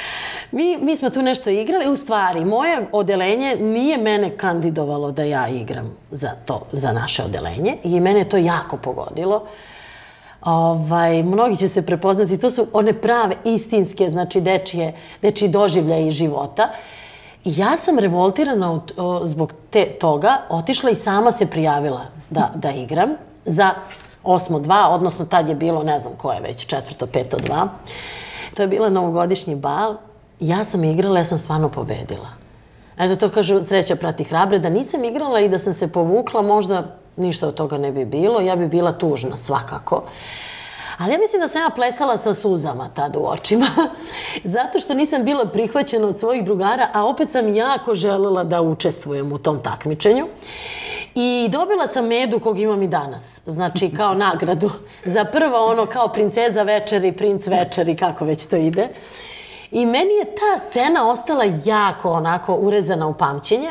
[0.56, 1.90] mi, mi smo tu nešto igrali.
[1.90, 7.76] U stvari, moje odelenje nije mene kandidovalo da ja igram za to, za naše odelenje.
[7.84, 9.44] I mene je to jako pogodilo.
[10.42, 16.68] Ovaj, mnogi će se prepoznati, to su one prave, istinske, znači dečije, dečiji doživljaje života.
[17.44, 22.00] I ja sam revoltirana od, o, zbog te, toga, otišla i sama se prijavila
[22.30, 23.10] da, da igram
[23.46, 23.70] za
[24.24, 27.68] osmo dva, odnosno tad je bilo, ne znam ko je već, četvrto, peto dva.
[28.54, 29.96] To je bila novogodišnji bal.
[30.40, 32.28] Ja sam igrala, ja sam stvarno pobedila.
[32.98, 36.96] Eto, to kažu, sreća prati hrabre, da nisam igrala i da sam se povukla, možda
[37.16, 38.40] ništa od toga ne bi bilo.
[38.40, 40.02] Ja bi bila tužna, svakako.
[40.98, 43.66] Ali ja mislim da sam ja plesala sa suzama tad u očima,
[44.44, 49.32] zato što nisam bila prihvaćena od svojih drugara, a opet sam jako želela da učestvujem
[49.32, 50.26] u tom takmičenju.
[51.14, 54.70] I dobila sam medu kog imam i danas, znači kao nagradu
[55.04, 58.88] za prvo ono kao princeza večeri, princ večeri, kako već to ide.
[59.70, 63.70] I meni je ta scena ostala jako onako urezana u pamćenje.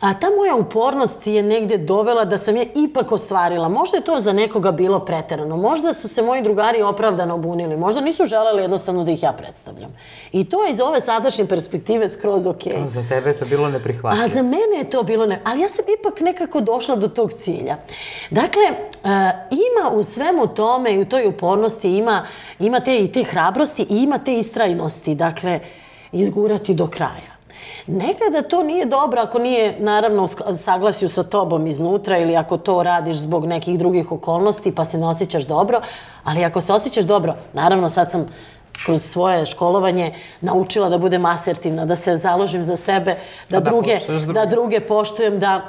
[0.00, 3.68] A ta moja upornost je negde dovela da sam je ipak ostvarila.
[3.68, 5.56] Možda je to za nekoga bilo preterano.
[5.56, 7.76] Možda su se moji drugari opravdano bunili.
[7.76, 9.96] Možda nisu želeli jednostavno da ih ja predstavljam.
[10.32, 12.76] I to je iz ove sadašnje perspektive skroz okej.
[12.84, 14.24] A za tebe je to bilo neprihvatljivo.
[14.24, 15.40] A za mene je to bilo ne...
[15.44, 17.76] Ali ja sam ipak nekako došla do tog cilja.
[18.30, 19.10] Dakle, uh,
[19.50, 22.26] ima u svemu tome i u toj upornosti ima,
[22.58, 25.14] ima te i te hrabrosti i ima te istrajnosti.
[25.14, 25.60] Dakle,
[26.12, 27.37] izgurati do kraja.
[27.88, 33.16] Nekada to nije dobro ako nije, naravno, saglasju sa tobom iznutra ili ako to radiš
[33.16, 35.80] zbog nekih drugih okolnosti pa se ne osjećaš dobro,
[36.24, 38.26] ali ako se osjećaš dobro, naravno sad sam
[38.84, 43.16] kroz svoje školovanje naučila da budem asertivna, da se založim za sebe,
[43.50, 43.98] da, da, druge,
[44.34, 45.62] da druge poštujem, da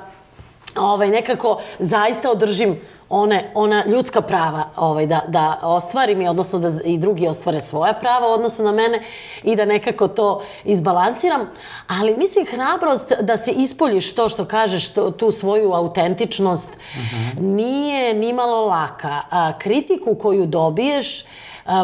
[0.76, 6.72] ovaj, nekako zaista održim one, ona ljudska prava ovaj, da, da ostvarim i odnosno da
[6.84, 9.04] i drugi ostvare svoja prava u odnosu na mene
[9.44, 11.50] i da nekako to izbalansiram.
[11.88, 17.40] Ali mislim hrabrost da se ispoljiš to što kažeš, to, tu svoju autentičnost, uh mhm.
[17.40, 17.42] -huh.
[17.42, 19.22] nije ni malo laka.
[19.30, 21.24] A, kritiku koju dobiješ,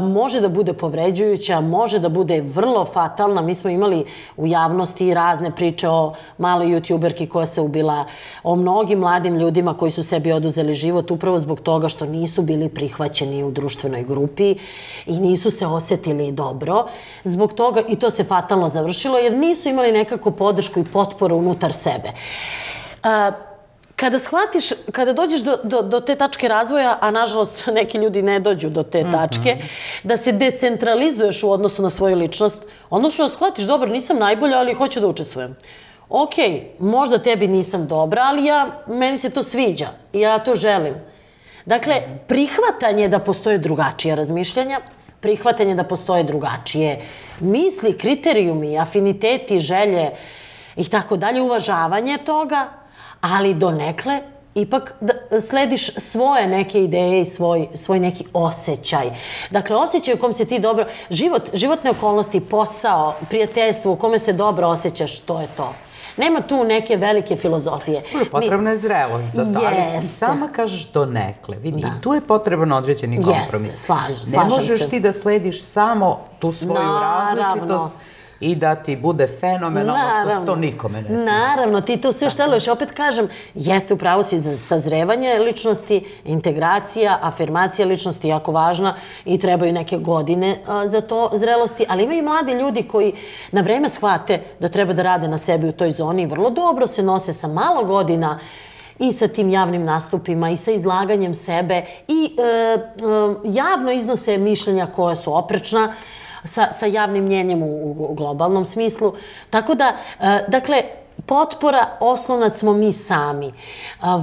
[0.01, 3.41] može da bude povređujuća, može da bude vrlo fatalna.
[3.41, 4.05] Mi smo imali
[4.37, 8.05] u javnosti razne priče o maloj youtuberki koja se ubila,
[8.43, 12.69] o mnogim mladim ljudima koji su sebi oduzeli život upravo zbog toga što nisu bili
[12.69, 14.55] prihvaćeni u društvenoj grupi
[15.05, 16.85] i nisu se osetili dobro.
[17.23, 21.73] Zbog toga, i to se fatalno završilo, jer nisu imali nekako podršku i potporu unutar
[21.73, 22.09] sebe.
[23.03, 23.44] Uh,
[23.95, 28.39] Kada shvatiš, kada dođeš do, do, do te tačke razvoja, a nažalost neki ljudi ne
[28.39, 30.03] dođu do te tačke, mm -hmm.
[30.03, 34.73] da se decentralizuješ u odnosu na svoju ličnost, odnosno da shvatiš, dobro, nisam najbolja, ali
[34.73, 35.55] hoću da učestvujem.
[36.09, 36.33] Ok,
[36.79, 40.93] možda tebi nisam dobra, ali ja, meni se to sviđa ja to želim.
[41.65, 44.79] Dakle, prihvatanje da postoje drugačija razmišljanja,
[45.19, 47.01] prihvatanje da postoje drugačije
[47.39, 50.09] misli, kriterijumi, afiniteti, želje
[50.75, 52.67] i tako dalje, uvažavanje toga,
[53.21, 54.21] ali donekle
[54.55, 59.09] ipak da slediš svoje neke ideje i svoj, svoj neki osjećaj.
[59.49, 60.85] Dakle, osjećaj u kom se ti dobro...
[61.09, 65.73] Život, životne okolnosti, posao, prijateljstvo u kome se dobro osjećaš, to je to.
[66.17, 68.03] Nema tu neke velike filozofije.
[68.31, 71.57] Potrebna je zrelost za to, ali si sama kažeš donekle.
[71.57, 71.91] Vidi, da.
[72.01, 73.73] tu je potreban određeni kompromis.
[73.73, 74.37] Jeste, slažem, slažem se.
[74.37, 77.41] Ne možeš ti da slediš samo tu svoju Naravno.
[77.41, 77.89] različitost
[78.39, 81.25] i da ti bude fenomenalno što to nikome ne smije.
[81.25, 82.67] Naravno, ti to sve šteluješ.
[82.67, 88.95] Opet kažem, jeste u pravu si sazrevanje ličnosti, integracija, afirmacija ličnosti jako važna
[89.25, 93.13] i trebaju neke godine za to zrelosti, ali ima i mladi ljudi koji
[93.51, 96.87] na vreme shvate da treba da rade na sebi u toj zoni i vrlo dobro
[96.87, 98.39] se nose sa malo godina
[98.99, 102.79] i sa tim javnim nastupima i sa izlaganjem sebe i e, e,
[103.43, 105.93] javno iznose mišljenja koja su oprečna
[106.45, 109.13] sa, sa javnim mnjenjem u, u globalnom smislu.
[109.49, 110.83] Tako da, e, dakle,
[111.25, 113.53] potpora, oslonac smo mi sami.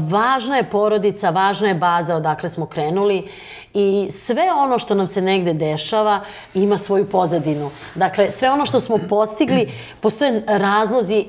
[0.09, 3.29] Važna je porodica, važna je baza odakle smo krenuli
[3.75, 6.21] i sve ono što nam se negde dešava
[6.55, 7.71] ima svoju pozadinu.
[7.95, 11.25] Dakle, sve ono što smo postigli, postoje razlozi, e,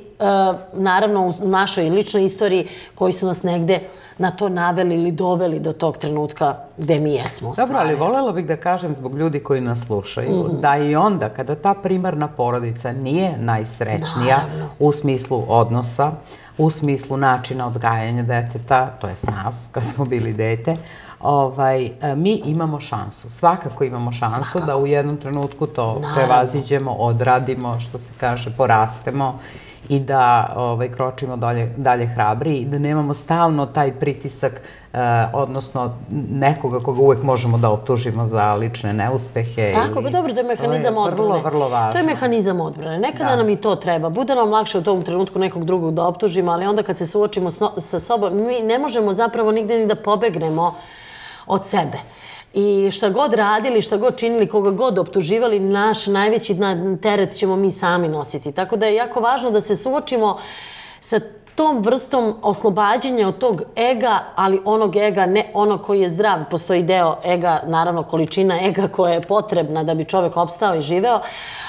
[0.73, 3.79] naravno u našoj ličnoj istoriji, koji su nas negde
[4.17, 8.31] na to naveli ili doveli do tog trenutka gde mi jesmo u Dobro, ali volela
[8.31, 10.59] bih da kažem zbog ljudi koji nas slušaju, mm -hmm.
[10.59, 14.69] da i onda kada ta primarna porodica nije najsrećnija Naravno.
[14.79, 16.11] u smislu odnosa,
[16.57, 20.75] u smislu načina odgajanja deteta, to jest nas, kad smo bili dete,
[21.19, 24.65] ovaj, e, mi imamo šansu, svakako imamo šansu svakako.
[24.65, 26.15] da u jednom trenutku to Naravno.
[26.15, 29.39] prevaziđemo, odradimo, što se kaže, porastemo
[29.89, 34.61] i da ovaj, kročimo dalje, dalje hrabri i da nemamo stalno taj pritisak,
[34.93, 34.99] eh,
[35.33, 35.97] odnosno
[36.29, 39.73] nekoga koga uvek možemo da optužimo za lične neuspehe.
[39.73, 41.15] Tako, pa dobro, to je mehanizam odbrane.
[41.15, 41.91] Vrlo, vrlo važno.
[41.91, 42.99] To je mehanizam odbrane.
[42.99, 43.35] Nekada da.
[43.35, 44.09] nam i to treba.
[44.09, 47.49] Bude nam lakše u tom trenutku nekog drugog da optužimo, ali onda kad se suočimo
[47.77, 50.75] sa sobom, mi ne možemo zapravo nigde ni da pobegnemo
[51.47, 51.97] od sebe.
[52.53, 56.57] I šta god radili, šta god činili, koga god optuživali, naš najveći
[57.01, 58.51] teret ćemo mi sami nositi.
[58.51, 60.39] Tako da je jako važno da se suočimo
[60.99, 61.19] sa
[61.55, 66.39] tom vrstom oslobađanja od tog ega, ali onog ega, ne ono koji je zdrav.
[66.51, 71.19] Postoji deo ega, naravno količina ega koja je potrebna da bi čovek opstao i živeo,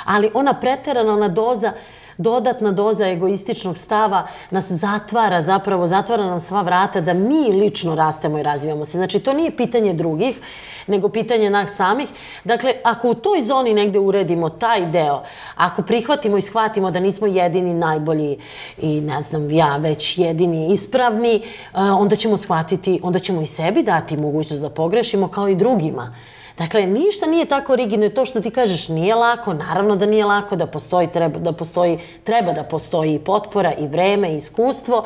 [0.04, 1.72] ali ona preterana, ona doza
[2.18, 8.38] dodatna doza egoističnog stava nas zatvara, zapravo zatvara nam sva vrata da mi lično rastemo
[8.38, 8.98] i razvijamo se.
[8.98, 10.40] Znači, to nije pitanje drugih,
[10.87, 12.09] nego pitanje nas samih.
[12.44, 15.22] Dakle, ako u toj zoni negde uredimo taj deo,
[15.55, 18.38] ako prihvatimo i shvatimo da nismo jedini najbolji
[18.79, 21.42] i ne znam ja već jedini ispravni, eh,
[21.74, 26.14] onda ćemo shvatiti, onda ćemo i sebi dati mogućnost da pogrešimo kao i drugima.
[26.58, 30.24] Dakle, ništa nije tako rigidno i to što ti kažeš nije lako, naravno da nije
[30.24, 35.04] lako, da postoji, treba da postoji, treba da postoji i potpora i vreme i iskustvo,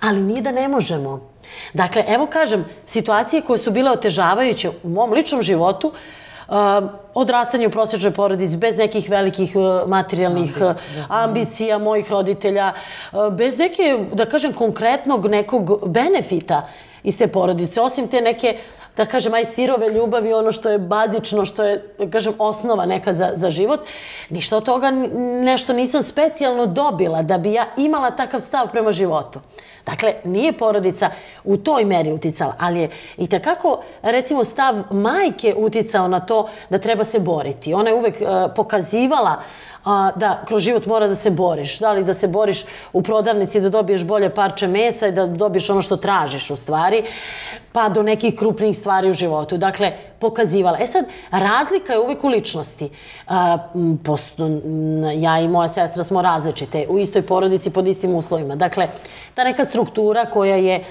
[0.00, 1.20] ali nije da ne možemo.
[1.72, 5.92] Dakle, evo kažem, situacije koje su bile otežavajuće u mom ličnom životu,
[6.48, 6.54] uh,
[7.14, 10.76] odrastanje u prosječnoj porodici bez nekih velikih uh, materijalnih uh,
[11.08, 12.72] ambicija mojih roditelja,
[13.12, 16.68] uh, bez neke, da kažem, konkretnog nekog benefita
[17.02, 18.56] iz te porodice, osim te neke
[18.96, 23.14] da kažem, aj sirove ljubavi, ono što je bazično, što je, da kažem, osnova neka
[23.14, 23.80] za, za život.
[24.30, 24.90] Ništa od toga
[25.42, 29.40] nešto nisam specijalno dobila da bi ja imala takav stav prema životu.
[29.86, 31.10] Dakle, nije porodica
[31.44, 36.78] u toj meri uticala, ali je i takako, recimo, stav majke uticao na to da
[36.78, 37.74] treba se boriti.
[37.74, 39.42] Ona je uvek uh, pokazivala
[39.84, 41.78] a, da kroz život mora da se boriš.
[41.78, 45.70] Da li da se boriš u prodavnici da dobiješ bolje parče mesa i da dobiješ
[45.70, 47.02] ono što tražiš u stvari,
[47.72, 49.56] pa do nekih krupnih stvari u životu.
[49.56, 50.78] Dakle, pokazivala.
[50.80, 52.90] E sad, razlika je uvek u ličnosti.
[53.28, 53.58] A,
[54.04, 54.48] posto,
[55.14, 58.56] ja i moja sestra smo različite, u istoj porodici pod istim uslovima.
[58.56, 58.88] Dakle,
[59.34, 60.84] ta neka struktura koja, je,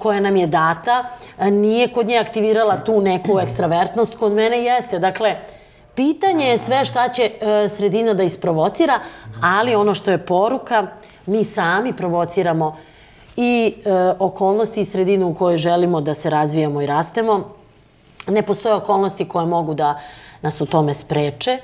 [0.00, 1.04] koja nam je data
[1.38, 4.98] nije kod nje aktivirala tu neku ekstravertnost, kod mene jeste.
[4.98, 5.36] Dakle,
[5.98, 9.00] Pitanje je sve šta će e, sredina da isprovocira,
[9.42, 10.86] ali ono što je poruka,
[11.26, 12.76] mi sami provociramo
[13.36, 17.54] i e, okolnosti i sredinu u kojoj želimo da se razvijamo i rastemo.
[18.28, 20.00] Ne postoje okolnosti koje mogu da
[20.42, 21.58] nas u tome spreče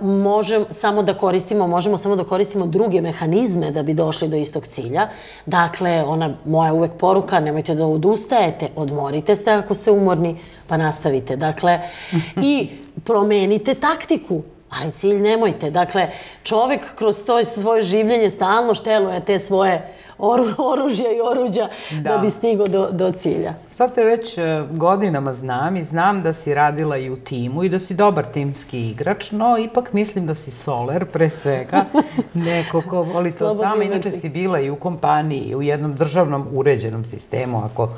[0.00, 4.66] možemo samo da koristimo, možemo samo da koristimo druge mehanizme da bi došli do istog
[4.66, 5.08] cilja.
[5.46, 11.36] Dakle, ona moja uvek poruka, nemojte da odustajete, odmorite se ako ste umorni, pa nastavite.
[11.36, 11.80] Dakle,
[12.52, 12.68] i
[13.04, 15.70] promenite taktiku, ali cilj nemojte.
[15.70, 16.06] Dakle,
[16.42, 22.18] čovek kroz to svoje življenje stalno šteluje te svoje oru, oružja i oruđa da, da
[22.18, 23.54] bi stigo do, do cilja.
[23.70, 27.68] Sad te već e, godinama znam i znam da si radila i u timu i
[27.68, 31.84] da si dobar timski igrač, no ipak mislim da si soler pre svega,
[32.34, 33.84] neko ko voli to sama.
[33.84, 37.88] Inače si bila i u kompaniji, u jednom državnom uređenom sistemu, ako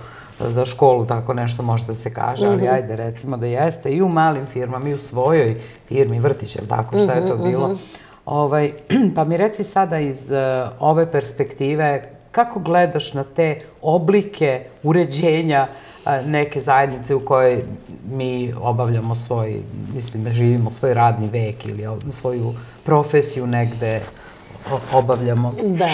[0.40, 2.74] za školu tako nešto može da se kaže, ali mm -hmm.
[2.74, 6.96] ajde recimo da jeste i u malim firmama i u svojoj firmi, vrtić, ili tako,
[6.96, 7.68] šta je to mhm, bilo.
[7.68, 8.11] Mm -hmm.
[8.24, 8.72] Ovaj,
[9.16, 16.26] pa mi reci sada iz uh, ove perspektive kako gledaš na te oblike uređenja uh,
[16.26, 17.62] neke zajednice u kojoj
[18.10, 19.62] mi obavljamo svoj,
[19.94, 22.54] mislim, živimo svoj radni vek ili svoju
[22.84, 24.00] profesiju negde
[24.92, 25.54] obavljamo.
[25.62, 25.90] Da.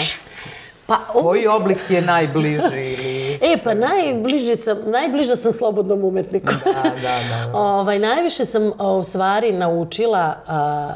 [0.87, 2.93] Pa, Koji oblik ti je najbliži?
[2.93, 3.29] Ili...
[3.53, 6.53] E, pa najbliži sam, najbliža sam slobodnom umetniku.
[6.65, 7.51] Da, da, da.
[7.51, 7.57] da.
[7.79, 10.93] ovaj, najviše sam u stvari naučila a,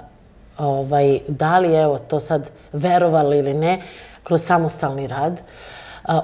[0.57, 3.81] ovaj, da li, evo, to sad verovali ili ne,
[4.23, 5.41] kroz samostalni rad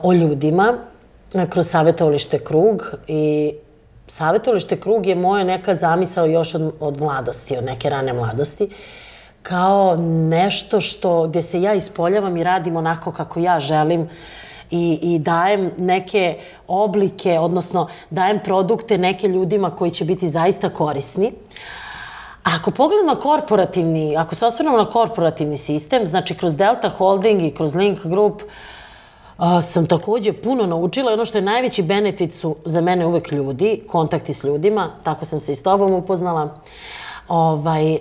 [0.03, 0.73] o ljudima,
[1.49, 3.53] kroz savjetovalište krug i
[4.07, 8.69] savjetovalište krug je moja neka zamisao još od, od mladosti, od neke rane mladosti,
[9.41, 9.95] kao
[10.29, 14.09] nešto što, gde se ja ispoljavam i radim onako kako ja želim
[14.71, 21.31] i, i dajem neke oblike, odnosno dajem produkte neke ljudima koji će biti zaista korisni.
[22.43, 27.75] Ako pogledamo korporativni, ako se osvrnemo na korporativni sistem, znači kroz Delta Holding i kroz
[27.75, 28.41] Link Group,
[29.37, 31.13] a, sam takođe puno naučila.
[31.13, 35.41] Ono što je najveći benefit su za mene uvek ljudi, kontakti s ljudima, tako sam
[35.41, 36.59] se i s tobom upoznala.
[37.27, 37.99] Ovaj, e,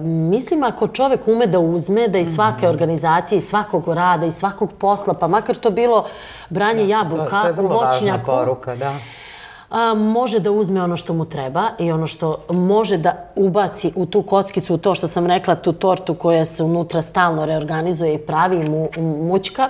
[0.00, 2.70] mislim ako čovek ume da uzme da iz svake mhm.
[2.70, 6.04] organizacije, iz svakog rada, iz svakog posla, pa makar to bilo
[6.50, 7.36] branje jabuka u voćnjaku.
[7.36, 8.94] To, to je vrlo važna poruka, da
[9.72, 14.06] a, može da uzme ono što mu treba i ono što može da ubaci u
[14.06, 18.18] tu kockicu, u to što sam rekla, tu tortu koja se unutra stalno reorganizuje i
[18.18, 19.68] pravi mu, mućka,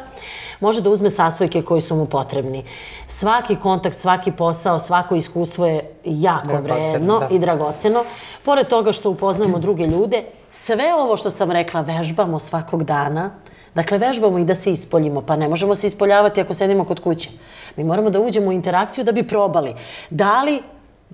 [0.61, 2.64] može da uzme sastojke koji su mu potrebni.
[3.07, 7.28] Svaki kontakt, svaki posao, svako iskustvo je jako vredno da.
[7.30, 8.05] i dragoceno.
[8.44, 13.30] Pored toga što upoznajemo druge ljude, sve ovo što sam rekla vežbamo svakog dana,
[13.74, 17.30] Dakle, vežbamo i da se ispoljimo, pa ne možemo se ispoljavati ako sedimo kod kuće.
[17.76, 19.74] Mi moramo da uđemo u interakciju da bi probali.
[20.10, 20.62] Da li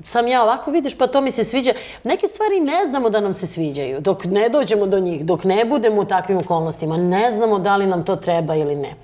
[0.04, 1.72] sam ja ovako vidiš, pa to mi se sviđa.
[2.04, 4.00] Neke stvari ne znamo da nam se sviđaju.
[4.00, 7.86] Dok ne dođemo do njih, dok ne budemo u takvim okolnostima, ne znamo da li
[7.86, 8.94] nam to treba ili ne.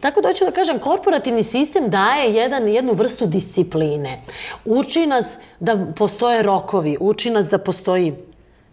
[0.00, 4.20] Tako da hoću da kažem, korporativni sistem daje jedan, jednu vrstu discipline.
[4.64, 8.14] Uči nas da postoje rokovi, uči nas da postoji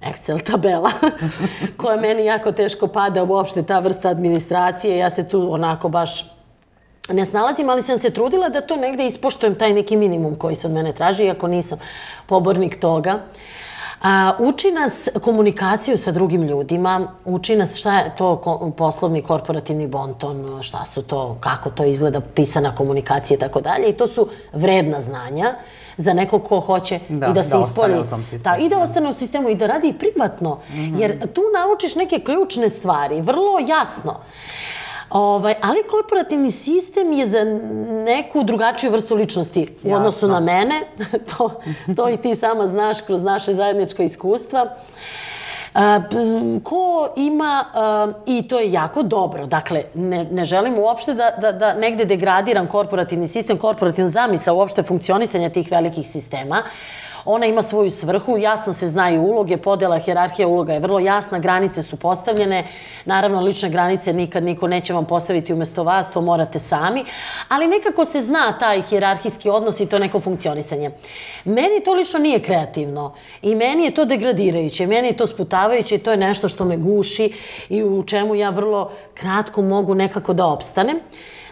[0.02, 0.92] Excel tabela,
[1.78, 4.98] koja meni jako teško pada uopšte ta vrsta administracije.
[4.98, 6.37] Ja se tu onako baš
[7.10, 10.68] ne snalazim, ali sam se trudila da to negde ispoštujem taj neki minimum koji se
[10.68, 11.80] od mene traži, iako nisam
[12.26, 13.20] pobornik toga.
[14.02, 19.88] A, uči nas komunikaciju sa drugim ljudima, uči nas šta je to ko, poslovni korporativni
[19.88, 23.90] bonton, šta su to, kako to izgleda, pisana komunikacija i tako dalje.
[23.90, 25.56] I to su vredna znanja
[25.98, 27.96] za nekog ko hoće Da, i da se da ispolji.
[28.10, 28.56] tom sistemu.
[28.56, 30.60] Da, I da ostane u sistemu i da radi privatno.
[30.98, 34.20] Jer tu naučiš neke ključne stvari, vrlo jasno.
[35.10, 37.44] Ovaj, ali korporativni sistem je za
[38.06, 40.82] neku drugačiju vrstu ličnosti u odnosu na mene.
[41.38, 41.52] to,
[41.96, 44.66] to i ti sama znaš kroz naše zajednička iskustva.
[45.74, 46.02] A,
[46.64, 51.52] ko ima, a, i to je jako dobro, dakle, ne, ne želim uopšte da, da,
[51.52, 56.64] da negde degradiram korporativni sistem, korporativna zamisa uopšte funkcionisanja tih velikih sistema,
[57.30, 61.84] Ona ima svoju svrhu, jasno se znaju uloge, podela, hjerarhija uloga je vrlo jasna, granice
[61.84, 62.64] su postavljene.
[63.06, 67.04] Naravno, lične granice nikad niko neće vam postaviti umesto vas, to morate sami.
[67.50, 70.92] Ali nekako se zna taj hjerarhijski odnos i to neko funkcionisanje.
[71.46, 76.00] Meni to lično nije kreativno i meni je to degradirajuće, meni je to sputavajuće i
[76.00, 77.34] to je nešto što me guši
[77.70, 81.00] i u čemu ja vrlo kratko mogu nekako da opstanem.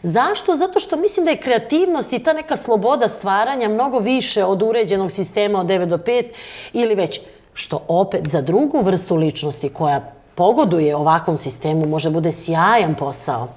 [0.08, 0.56] Zašto?
[0.56, 5.12] Zato što mislim da je kreativnost i ta neka sloboda stvaranja mnogo više od uređenog
[5.12, 6.26] sistema od 9 do 5
[6.74, 7.20] ili već
[7.54, 13.48] što opet za drugu vrstu ličnosti koja pogoduje ovakvom sistemu može bude sjajan posao.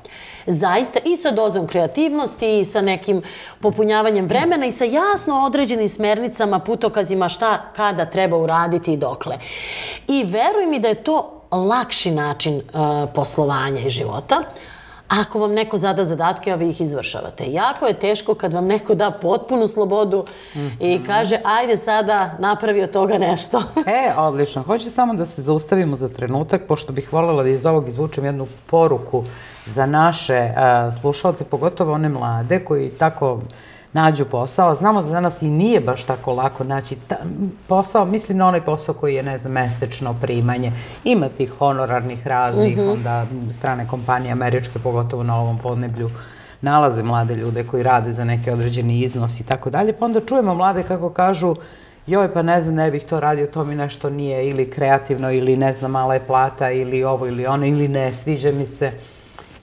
[0.47, 3.23] Zaista i sa dozom kreativnosti i sa nekim
[3.61, 9.39] popunjavanjem vremena i sa jasno određenim smernicama, putokazima šta, kada treba uraditi i dokle.
[10.09, 12.63] I veruj mi da je to lakši način uh,
[13.15, 14.43] poslovanja i života,
[15.09, 17.45] Ako vam neko zada zadatke, a vi ih izvršavate.
[17.47, 20.25] Jako je teško kad vam neko da potpunu slobodu
[20.81, 23.63] i kaže, ajde sada napravi od toga nešto.
[23.87, 24.63] E, odlično.
[24.63, 28.47] Hoću samo da se zaustavimo za trenutak, pošto bih voljela da iz ovog izvučem jednu
[28.67, 29.25] poruku
[29.67, 33.41] za naše a, slušalce, pogotovo one mlade koji tako
[33.93, 34.75] nađu posao.
[34.75, 37.17] Znamo da danas i nije baš tako lako naći ta,
[37.67, 40.73] posao, mislim na onaj posao koji je, ne znam, mesečno primanje.
[41.05, 46.11] Ima tih honorarnih raznih, onda strane kompanije američke, pogotovo na ovom podneblju,
[46.61, 50.55] nalaze mlade ljude koji rade za neki određeni iznos i tako dalje, pa onda čujemo
[50.55, 51.57] mlade kako kažu
[52.07, 55.57] joj, pa ne znam, ne bih to radio, to mi nešto nije ili kreativno, ili
[55.57, 58.93] ne znam, mala je plata, ili ovo, ili ono, ili ne, sviđa mi se.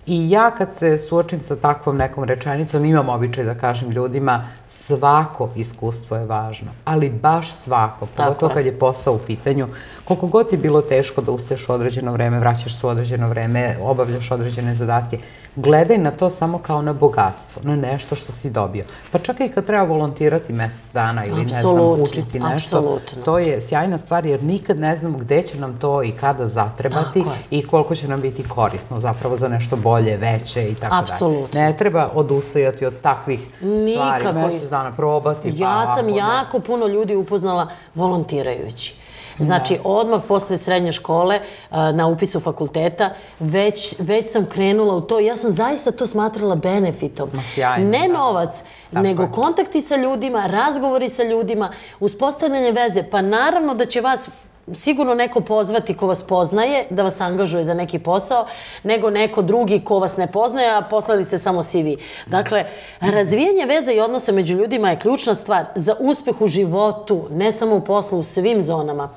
[0.07, 5.49] I ja kad se suočim sa takvom nekom rečenicom, imam običaj da kažem ljudima, svako
[5.55, 9.67] iskustvo je važno, ali baš svako, pogotovo kad je posao u pitanju,
[10.03, 13.77] koliko god je bilo teško da ustaješ u određeno vreme, vraćaš se u određeno vreme,
[13.81, 15.17] obavljaš određene zadatke,
[15.55, 18.83] gledaj na to samo kao na bogatstvo, na nešto što si dobio.
[19.11, 23.61] Pa čak i kad treba volontirati mesec dana ili ne znam, učiti nešto, to je
[23.61, 27.95] sjajna stvar jer nikad ne znamo gde će nam to i kada zatrebati i koliko
[27.95, 31.03] će nam biti korisno zapravo za nešto bolje, veće i tako dalje.
[31.03, 31.59] Apsolutno.
[31.61, 34.33] Ne treba odustajati od takvih stvari, Nikako.
[34.33, 36.17] mesec dana probati, pa Ja sam ako ne.
[36.17, 38.95] jako puno ljudi upoznala volontirajući.
[39.39, 41.39] Znači, odmah posle srednje škole,
[41.71, 45.19] na upisu fakulteta, već, već sam krenula u to.
[45.19, 47.29] Ja sam zaista to smatrala benefitom.
[47.33, 48.13] Ma, sjajno, ne da.
[48.13, 49.31] novac, Tako nego je.
[49.31, 51.69] kontakti sa ljudima, razgovori sa ljudima,
[51.99, 53.03] uspostavljanje veze.
[53.03, 54.29] Pa naravno da će vas
[54.73, 58.45] sigurno neko pozvati ko vas poznaje, da vas angažuje za neki posao,
[58.83, 61.87] nego neko drugi ko vas ne poznaje, a poslali ste samo CV.
[62.25, 62.65] Dakle,
[62.99, 67.75] razvijanje veza i odnosa među ljudima je ključna stvar za uspeh u životu, ne samo
[67.75, 69.09] u poslu, u svim zonama.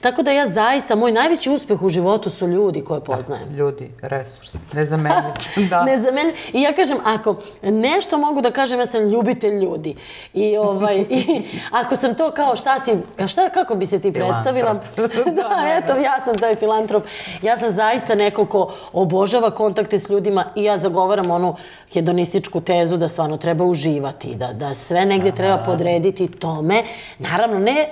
[0.00, 3.54] Tako da ja zaista, moj najveći uspeh u životu su ljudi koje poznajem.
[3.54, 5.32] Ljudi, resurs, nezamenljiv.
[5.70, 5.84] da.
[5.84, 6.32] Ne za mene.
[6.52, 9.94] I ja kažem, ako nešto mogu da kažem, ja sam ljubitelj ljudi.
[10.34, 12.92] I, ovaj, i ako sam to kao šta si,
[13.28, 14.80] šta, kako bi se ti predstavila?
[15.38, 17.04] da, eto, ja sam taj filantrop.
[17.42, 21.56] Ja sam zaista neko ko obožava kontakte s ljudima i ja zagovaram onu
[21.92, 26.82] hedonističku tezu da stvarno treba uživati, da, da sve negde treba podrediti tome.
[27.18, 27.88] Naravno, ne e,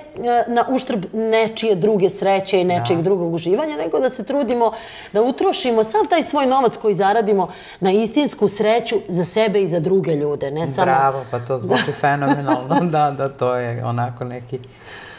[0.47, 4.71] na uštrb nečije druge sreće i nečijeg drugog uživanja, nego da se trudimo
[5.13, 9.79] da utrošimo sav taj svoj novac koji zaradimo na istinsku sreću za sebe i za
[9.79, 10.85] druge ljude, ne samo...
[10.85, 12.79] Bravo, pa to zvuči fenomenalno.
[12.95, 14.59] da, da, to je onako neki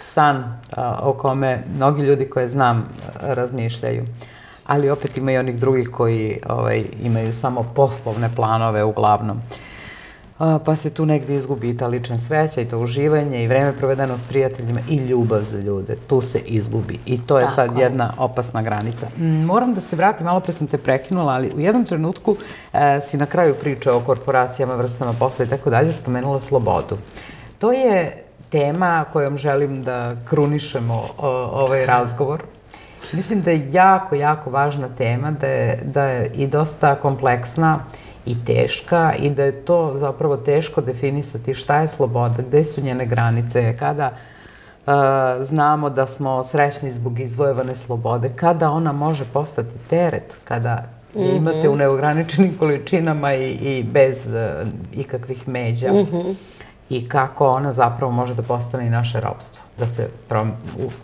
[0.02, 0.44] san
[0.76, 2.88] a, o kome mnogi ljudi koje znam
[3.20, 4.04] razmišljaju.
[4.66, 9.40] Ali opet ima i onih drugih koji ovaj, imaju samo poslovne planove uglavnom.
[10.38, 13.72] A, pa se tu negdje izgubi i ta lična sreća i to uživanje i vreme
[13.72, 15.96] provedeno s prijateljima i ljubav za ljude.
[16.06, 17.82] Tu se izgubi i to je Tako sad je.
[17.82, 19.06] jedna opasna granica.
[19.18, 22.36] Mm, Moram da se vratim, malo pre sam te prekinula, ali u jednom trenutku
[22.72, 26.96] e, si na kraju priče o korporacijama, vrstama posla i tako dalje spomenula slobodu.
[27.58, 28.21] To je
[28.52, 31.08] tema kojom želim da krunišemo
[31.52, 32.42] ovaj razgovor.
[33.12, 37.78] Mislim da je jako, jako važna tema, da je, da je i dosta kompleksna
[38.26, 43.06] i teška i da je to zapravo teško definisati šta je sloboda, gde su njene
[43.06, 44.12] granice, kada
[45.40, 50.84] znamo da smo srećni zbog izvojevane slobode, kada ona može postati teret, kada
[51.14, 55.88] je imate u neograničenim količinama i, i bez uh, ikakvih međa.
[56.92, 60.52] I kako ona zapravo može da postane i naše robstvo, da se prom,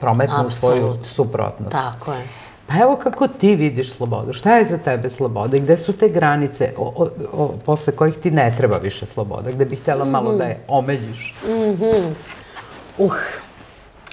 [0.00, 1.72] prometne u svoju suprotnost.
[1.72, 2.26] Tako je.
[2.66, 4.32] Pa evo kako ti vidiš slobodu.
[4.32, 8.14] Šta je za tebe sloboda i gde su te granice o, o, o, posle kojih
[8.14, 11.34] ti ne treba više sloboda, gde bih htjela malo da je omeđiš?
[12.98, 13.12] Uh,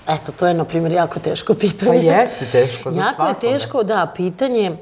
[0.08, 1.92] eto, to je, na primjer, jako teško pitanje.
[1.92, 3.48] Pa jeste teško za Jako svakoga.
[3.48, 4.78] je teško, da, pitanje,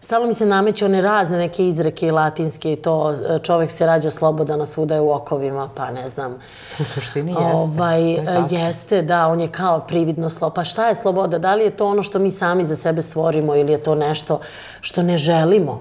[0.00, 3.86] stalno mi se nameće one razne neke izreke i latinske i to e, čovek se
[3.86, 6.34] rađa slobodan, a svuda je u okovima, pa ne znam.
[6.80, 7.44] U suštini jeste.
[7.54, 8.58] Ovaj, To je tačno.
[8.58, 10.54] jeste, da, on je kao prividno sloboda.
[10.54, 11.38] Pa šta je sloboda?
[11.38, 14.40] Da li je to ono što mi sami za sebe stvorimo ili je to nešto
[14.80, 15.80] što ne želimo?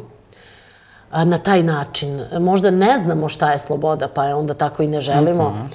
[1.24, 2.26] na taj način.
[2.39, 5.49] Možda ne znamo šta je sloboda, pa je onda tako i ne želimo.
[5.49, 5.66] Mhm.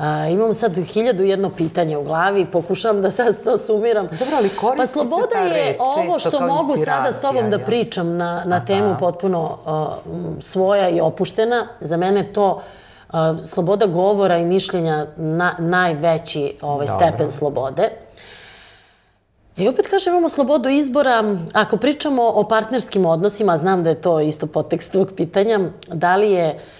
[0.00, 4.08] A, imam sad hiljadu jedno pitanje u glavi, pokušavam da sad to sumiram.
[4.18, 7.56] Dobro, ali koristi Pa se sloboda ta je ovo što mogu sada s tobom da
[7.56, 9.58] inspiracija, pričam na, na temu potpuno
[10.06, 11.66] m, svoja i opuštena.
[11.80, 12.62] Za mene to
[13.44, 17.06] sloboda govora i mišljenja na, najveći ovaj, Dobro.
[17.06, 17.90] stepen slobode.
[19.56, 21.36] I opet kažem, imamo slobodu izbora.
[21.52, 26.32] Ako pričamo o partnerskim odnosima, znam da je to isto potekst tvog pitanja, da li
[26.32, 26.79] je a,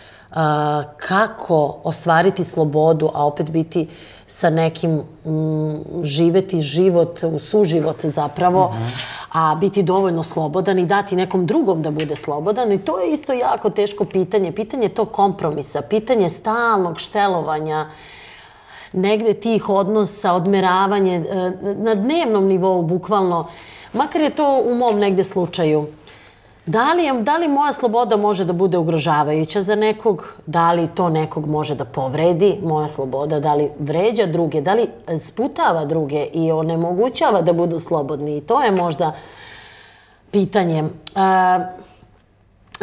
[0.97, 3.89] kako ostvariti slobodu, a opet biti
[4.26, 8.74] sa nekim, m, živeti život, u suživot zapravo,
[9.33, 12.72] a biti dovoljno slobodan i dati nekom drugom da bude slobodan.
[12.72, 14.53] I to je isto jako teško pitanje.
[14.53, 17.87] Pitanje tog kompromisa, pitanje stalnog štelovanja,
[18.93, 23.49] negde tih odnosa, odmeravanje e, na dnevnom nivou, bukvalno,
[23.93, 25.87] makar je to u mom negde slučaju,
[26.70, 31.08] da li, da li moja sloboda može da bude ugrožavajuća za nekog, da li to
[31.08, 36.52] nekog može da povredi, moja sloboda, da li vređa druge, da li sputava druge i
[36.52, 38.36] onemogućava da budu slobodni.
[38.36, 39.12] I to je možda
[40.30, 40.78] pitanje.
[40.78, 41.80] E,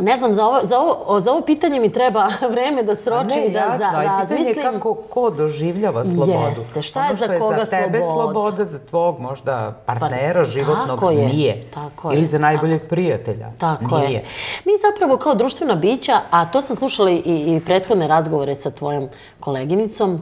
[0.01, 3.49] ne znam, za ovo, za, ovo, za ovo pitanje mi treba vreme da sročim i
[3.49, 4.47] da jasno, za, i pitanje razmislim.
[4.47, 6.49] je kako ko doživljava slobodu.
[6.49, 8.31] Jeste, šta je ono za što koga je za tebe sloboda?
[8.31, 11.65] sloboda, za tvog možda partnera životnog tako je, nije.
[11.73, 14.11] tako je, Ili za najboljeg prijatelja Tako nije.
[14.11, 14.25] je.
[14.65, 19.09] Mi zapravo kao društvena bića, a to sam slušala i, i prethodne razgovore sa tvojom
[19.39, 20.21] koleginicom,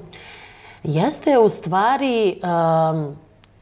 [0.84, 3.16] jeste u stvari um,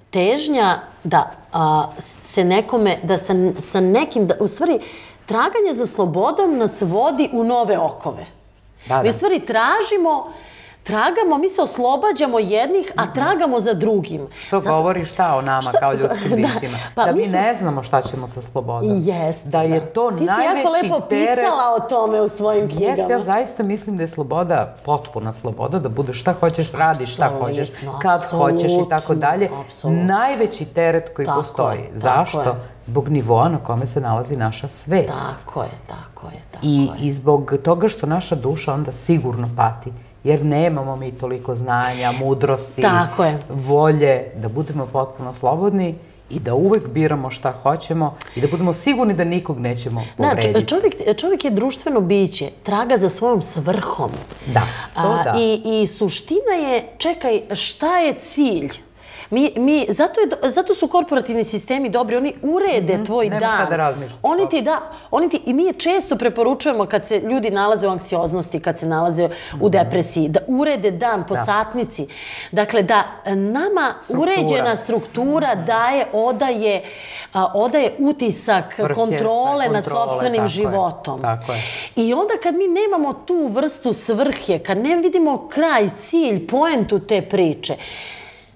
[0.09, 4.79] težnja da a, se nekome, da sa, sa nekim, da, u stvari
[5.25, 8.25] traganje za slobodom nas vodi u nove okove.
[8.87, 9.17] Da, Mi da.
[9.17, 10.33] stvari tražimo,
[10.83, 14.27] tragamo, mi se oslobađamo jednih, a tragamo za drugim.
[14.37, 16.77] Što govori šta o nama Šta- kao ljudskim da, bićima?
[16.95, 18.89] pa da mi mi smo- ne znamo šta ćemo sa slobodom.
[18.95, 19.49] Jeste.
[19.49, 22.89] Da je to Ti si najveći jako lepo teret pisala o tome u svojim knjigama.
[22.89, 27.31] Jeste, ja zaista mislim da je sloboda, potpuna sloboda, da budeš šta hoćeš, radiš šta
[27.39, 27.71] hoćeš,
[28.01, 29.49] kad hoćeš i tako dalje.
[29.59, 30.03] apsolutno.
[30.05, 31.77] Najveći teret koji Tako postoji.
[31.77, 32.41] je, Zašto?
[32.41, 32.53] je.
[32.83, 35.19] Zbog nivoa na kome se nalazi naša svest.
[35.37, 36.91] Tako je, tako je, tako I, je.
[36.99, 39.91] I zbog toga što naša duša onda sigurno pati.
[40.23, 43.39] Jer nemamo mi toliko znanja, mudrosti, Tako je.
[43.49, 45.95] volje da budemo potpuno slobodni
[46.29, 50.67] i da uvek biramo šta hoćemo i da budemo sigurni da nikog nećemo Znači, povrediti.
[50.67, 54.11] čovjek, čovjek je društveno biće, traga za svojom svrhom.
[54.47, 54.61] Da,
[54.93, 55.33] to A, da.
[55.37, 58.69] I, I suština je, čekaj, šta je cilj?
[59.33, 63.51] Mi, mi, zato, je, zato su korporativni sistemi dobri, oni urede tvoj nemaš dan.
[63.55, 64.19] šta da razmišljaš.
[64.23, 64.81] Oni ti, da,
[65.11, 68.85] oni ti, i mi je često preporučujemo kad se ljudi nalaze u anksioznosti, kad se
[68.87, 69.57] nalaze Mhm.
[69.61, 72.07] u depresiji, da urede dan po satnici.
[72.51, 74.31] Dakle, da nama Struktura.
[74.33, 76.81] uređena struktura daje, odaje,
[77.33, 81.21] a, odaje utisak Svrhe, kontrole nad sobstvenim tako je, životom.
[81.21, 81.63] tako je.
[81.97, 87.21] I onda kad mi nemamo tu vrstu svrhe, kad ne vidimo kraj, cilj, poentu te
[87.21, 87.75] priče,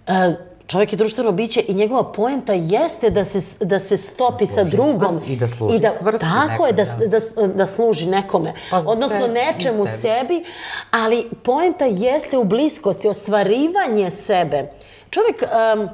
[0.08, 4.54] e, čovjek je društveno biće i njegova poenta jeste da se, da se stopi sa
[4.54, 5.22] služi drugom.
[5.28, 8.54] i da služi svrsi Tako je, da, nekoj, da, da služi nekome.
[8.70, 9.98] Pa Odnosno i nečemu sebi.
[9.98, 10.44] sebi,
[10.92, 14.72] ali poenta jeste u bliskosti, ostvarivanje sebe.
[15.10, 15.42] Čovjek...
[15.42, 15.90] em,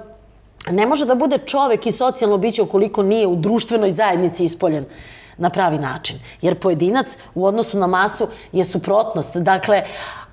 [0.72, 4.86] ne može da bude čovek i socijalno biće ukoliko nije u društvenoj zajednici ispoljen
[5.38, 6.20] na pravi način.
[6.42, 9.36] Jer pojedinac u odnosu na masu je suprotnost.
[9.36, 9.84] Dakle,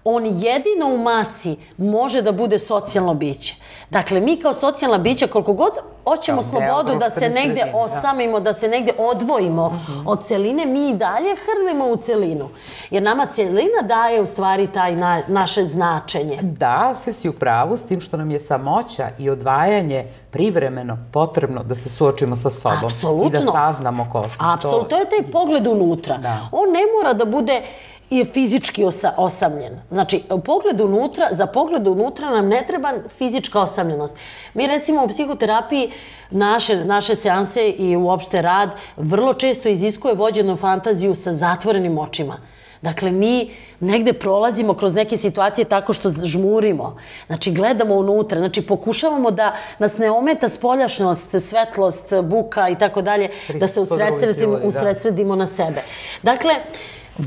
[0.05, 3.55] on jedino u masi može da bude socijalno biće.
[3.91, 5.73] Dakle, mi kao socijalna bića, koliko god
[6.05, 7.79] hoćemo deo slobodu da se negde sredine, da.
[7.79, 12.49] osamimo, da se negde odvojimo od celine, mi i dalje hrlimo u celinu.
[12.91, 16.39] Jer nama celina daje u stvari taj na, naše značenje.
[16.43, 21.63] Da, sve si u pravu, s tim što nam je samoća i odvajanje privremeno potrebno
[21.63, 23.41] da se suočimo sa sobom Apsolutno.
[23.41, 24.53] i da saznamo ko smo.
[24.53, 26.19] Apsolutno, to je taj pogled unutra.
[26.19, 26.49] Da.
[26.53, 27.63] On ne mora da bude
[28.11, 29.81] je fizički osa, osamljen.
[29.91, 34.17] Znači, u pogledu unutra, za pogled unutra nam ne treba fizička osamljenost.
[34.55, 35.91] Mi recimo u psihoterapiji
[36.31, 42.37] naše, naše seanse i uopšte rad vrlo često iziskuje vođenu fantaziju sa zatvorenim očima.
[42.83, 43.51] Dakle, mi
[43.81, 46.97] negde prolazimo kroz neke situacije tako što žmurimo.
[47.27, 48.39] Znači, gledamo unutra.
[48.39, 54.59] Znači, pokušavamo da nas ne ometa spoljašnost, svetlost, buka i tako dalje, da se usredsredimo,
[54.59, 54.67] da.
[54.67, 55.83] usredsredimo na sebe.
[56.23, 56.55] Dakle,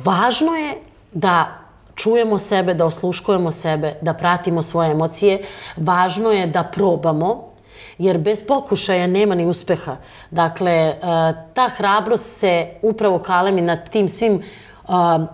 [0.05, 0.73] važno je
[1.11, 1.59] da
[1.95, 5.41] čujemo sebe, da osluškujemo sebe, da pratimo svoje emocije.
[5.77, 7.49] Važno je da probamo,
[7.97, 9.97] jer bez pokušaja nema ni uspeha.
[10.31, 10.97] Dakle, e,
[11.53, 14.41] ta hrabrost se upravo kalemi nad tim svim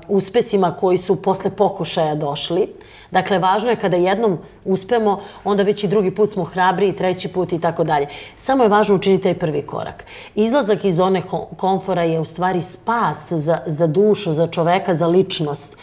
[0.07, 2.68] uspesima koji su posle pokušaja došli.
[3.12, 7.28] Dakle, važno je kada jednom uspemo, onda već i drugi put smo hrabri i treći
[7.28, 8.07] put i tako dalje.
[8.36, 10.05] Samo je važno učiniti taj prvi korak.
[10.36, 11.22] Izlazak iz zone
[11.57, 15.78] komfora je u stvari spast za, za dušu, za čoveka, za ličnost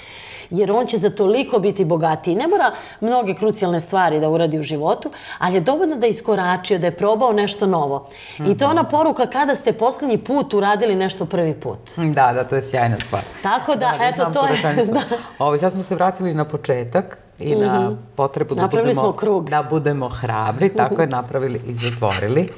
[0.50, 2.34] jer on će za toliko biti bogatiji.
[2.34, 2.70] Ne mora
[3.00, 6.96] mnoge krucijalne stvari da uradi u životu, ali je dovoljno da je iskoračio, da je
[6.96, 8.08] probao nešto novo.
[8.38, 11.78] I to je ona poruka kada ste poslednji put uradili nešto prvi put.
[11.96, 13.22] Da, da, to je sjajna stvar.
[13.42, 14.84] Tako da, da eto, to je...
[14.96, 15.00] Da.
[15.38, 17.66] Ovo, sad smo se vratili na početak i mm -hmm.
[17.66, 17.98] na mhm.
[18.16, 19.14] potrebu da budemo,
[19.50, 22.48] da budemo hrabri, tako je napravili i zatvorili.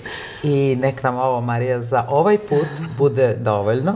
[0.42, 2.68] I nek nam ovo, Marija, za ovaj put
[2.98, 3.94] bude dovoljno.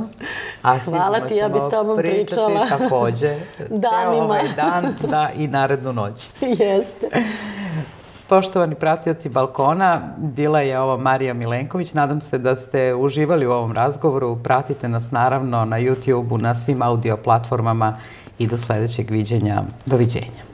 [0.63, 2.67] A Hvala ti, ja bi s tobom pričala.
[2.69, 3.35] takođe,
[3.69, 4.25] Danima.
[4.25, 6.31] ovaj dan, da i narednu noć.
[6.61, 7.07] Jeste.
[8.29, 11.95] Poštovani pratioci Balkona, bila je ovo Marija Milenković.
[11.95, 14.37] Nadam se da ste uživali u ovom razgovoru.
[14.43, 17.99] Pratite nas naravno na YouTube-u, na svim audio platformama
[18.39, 19.63] i do sledećeg viđenja.
[19.87, 20.52] Doviđenja.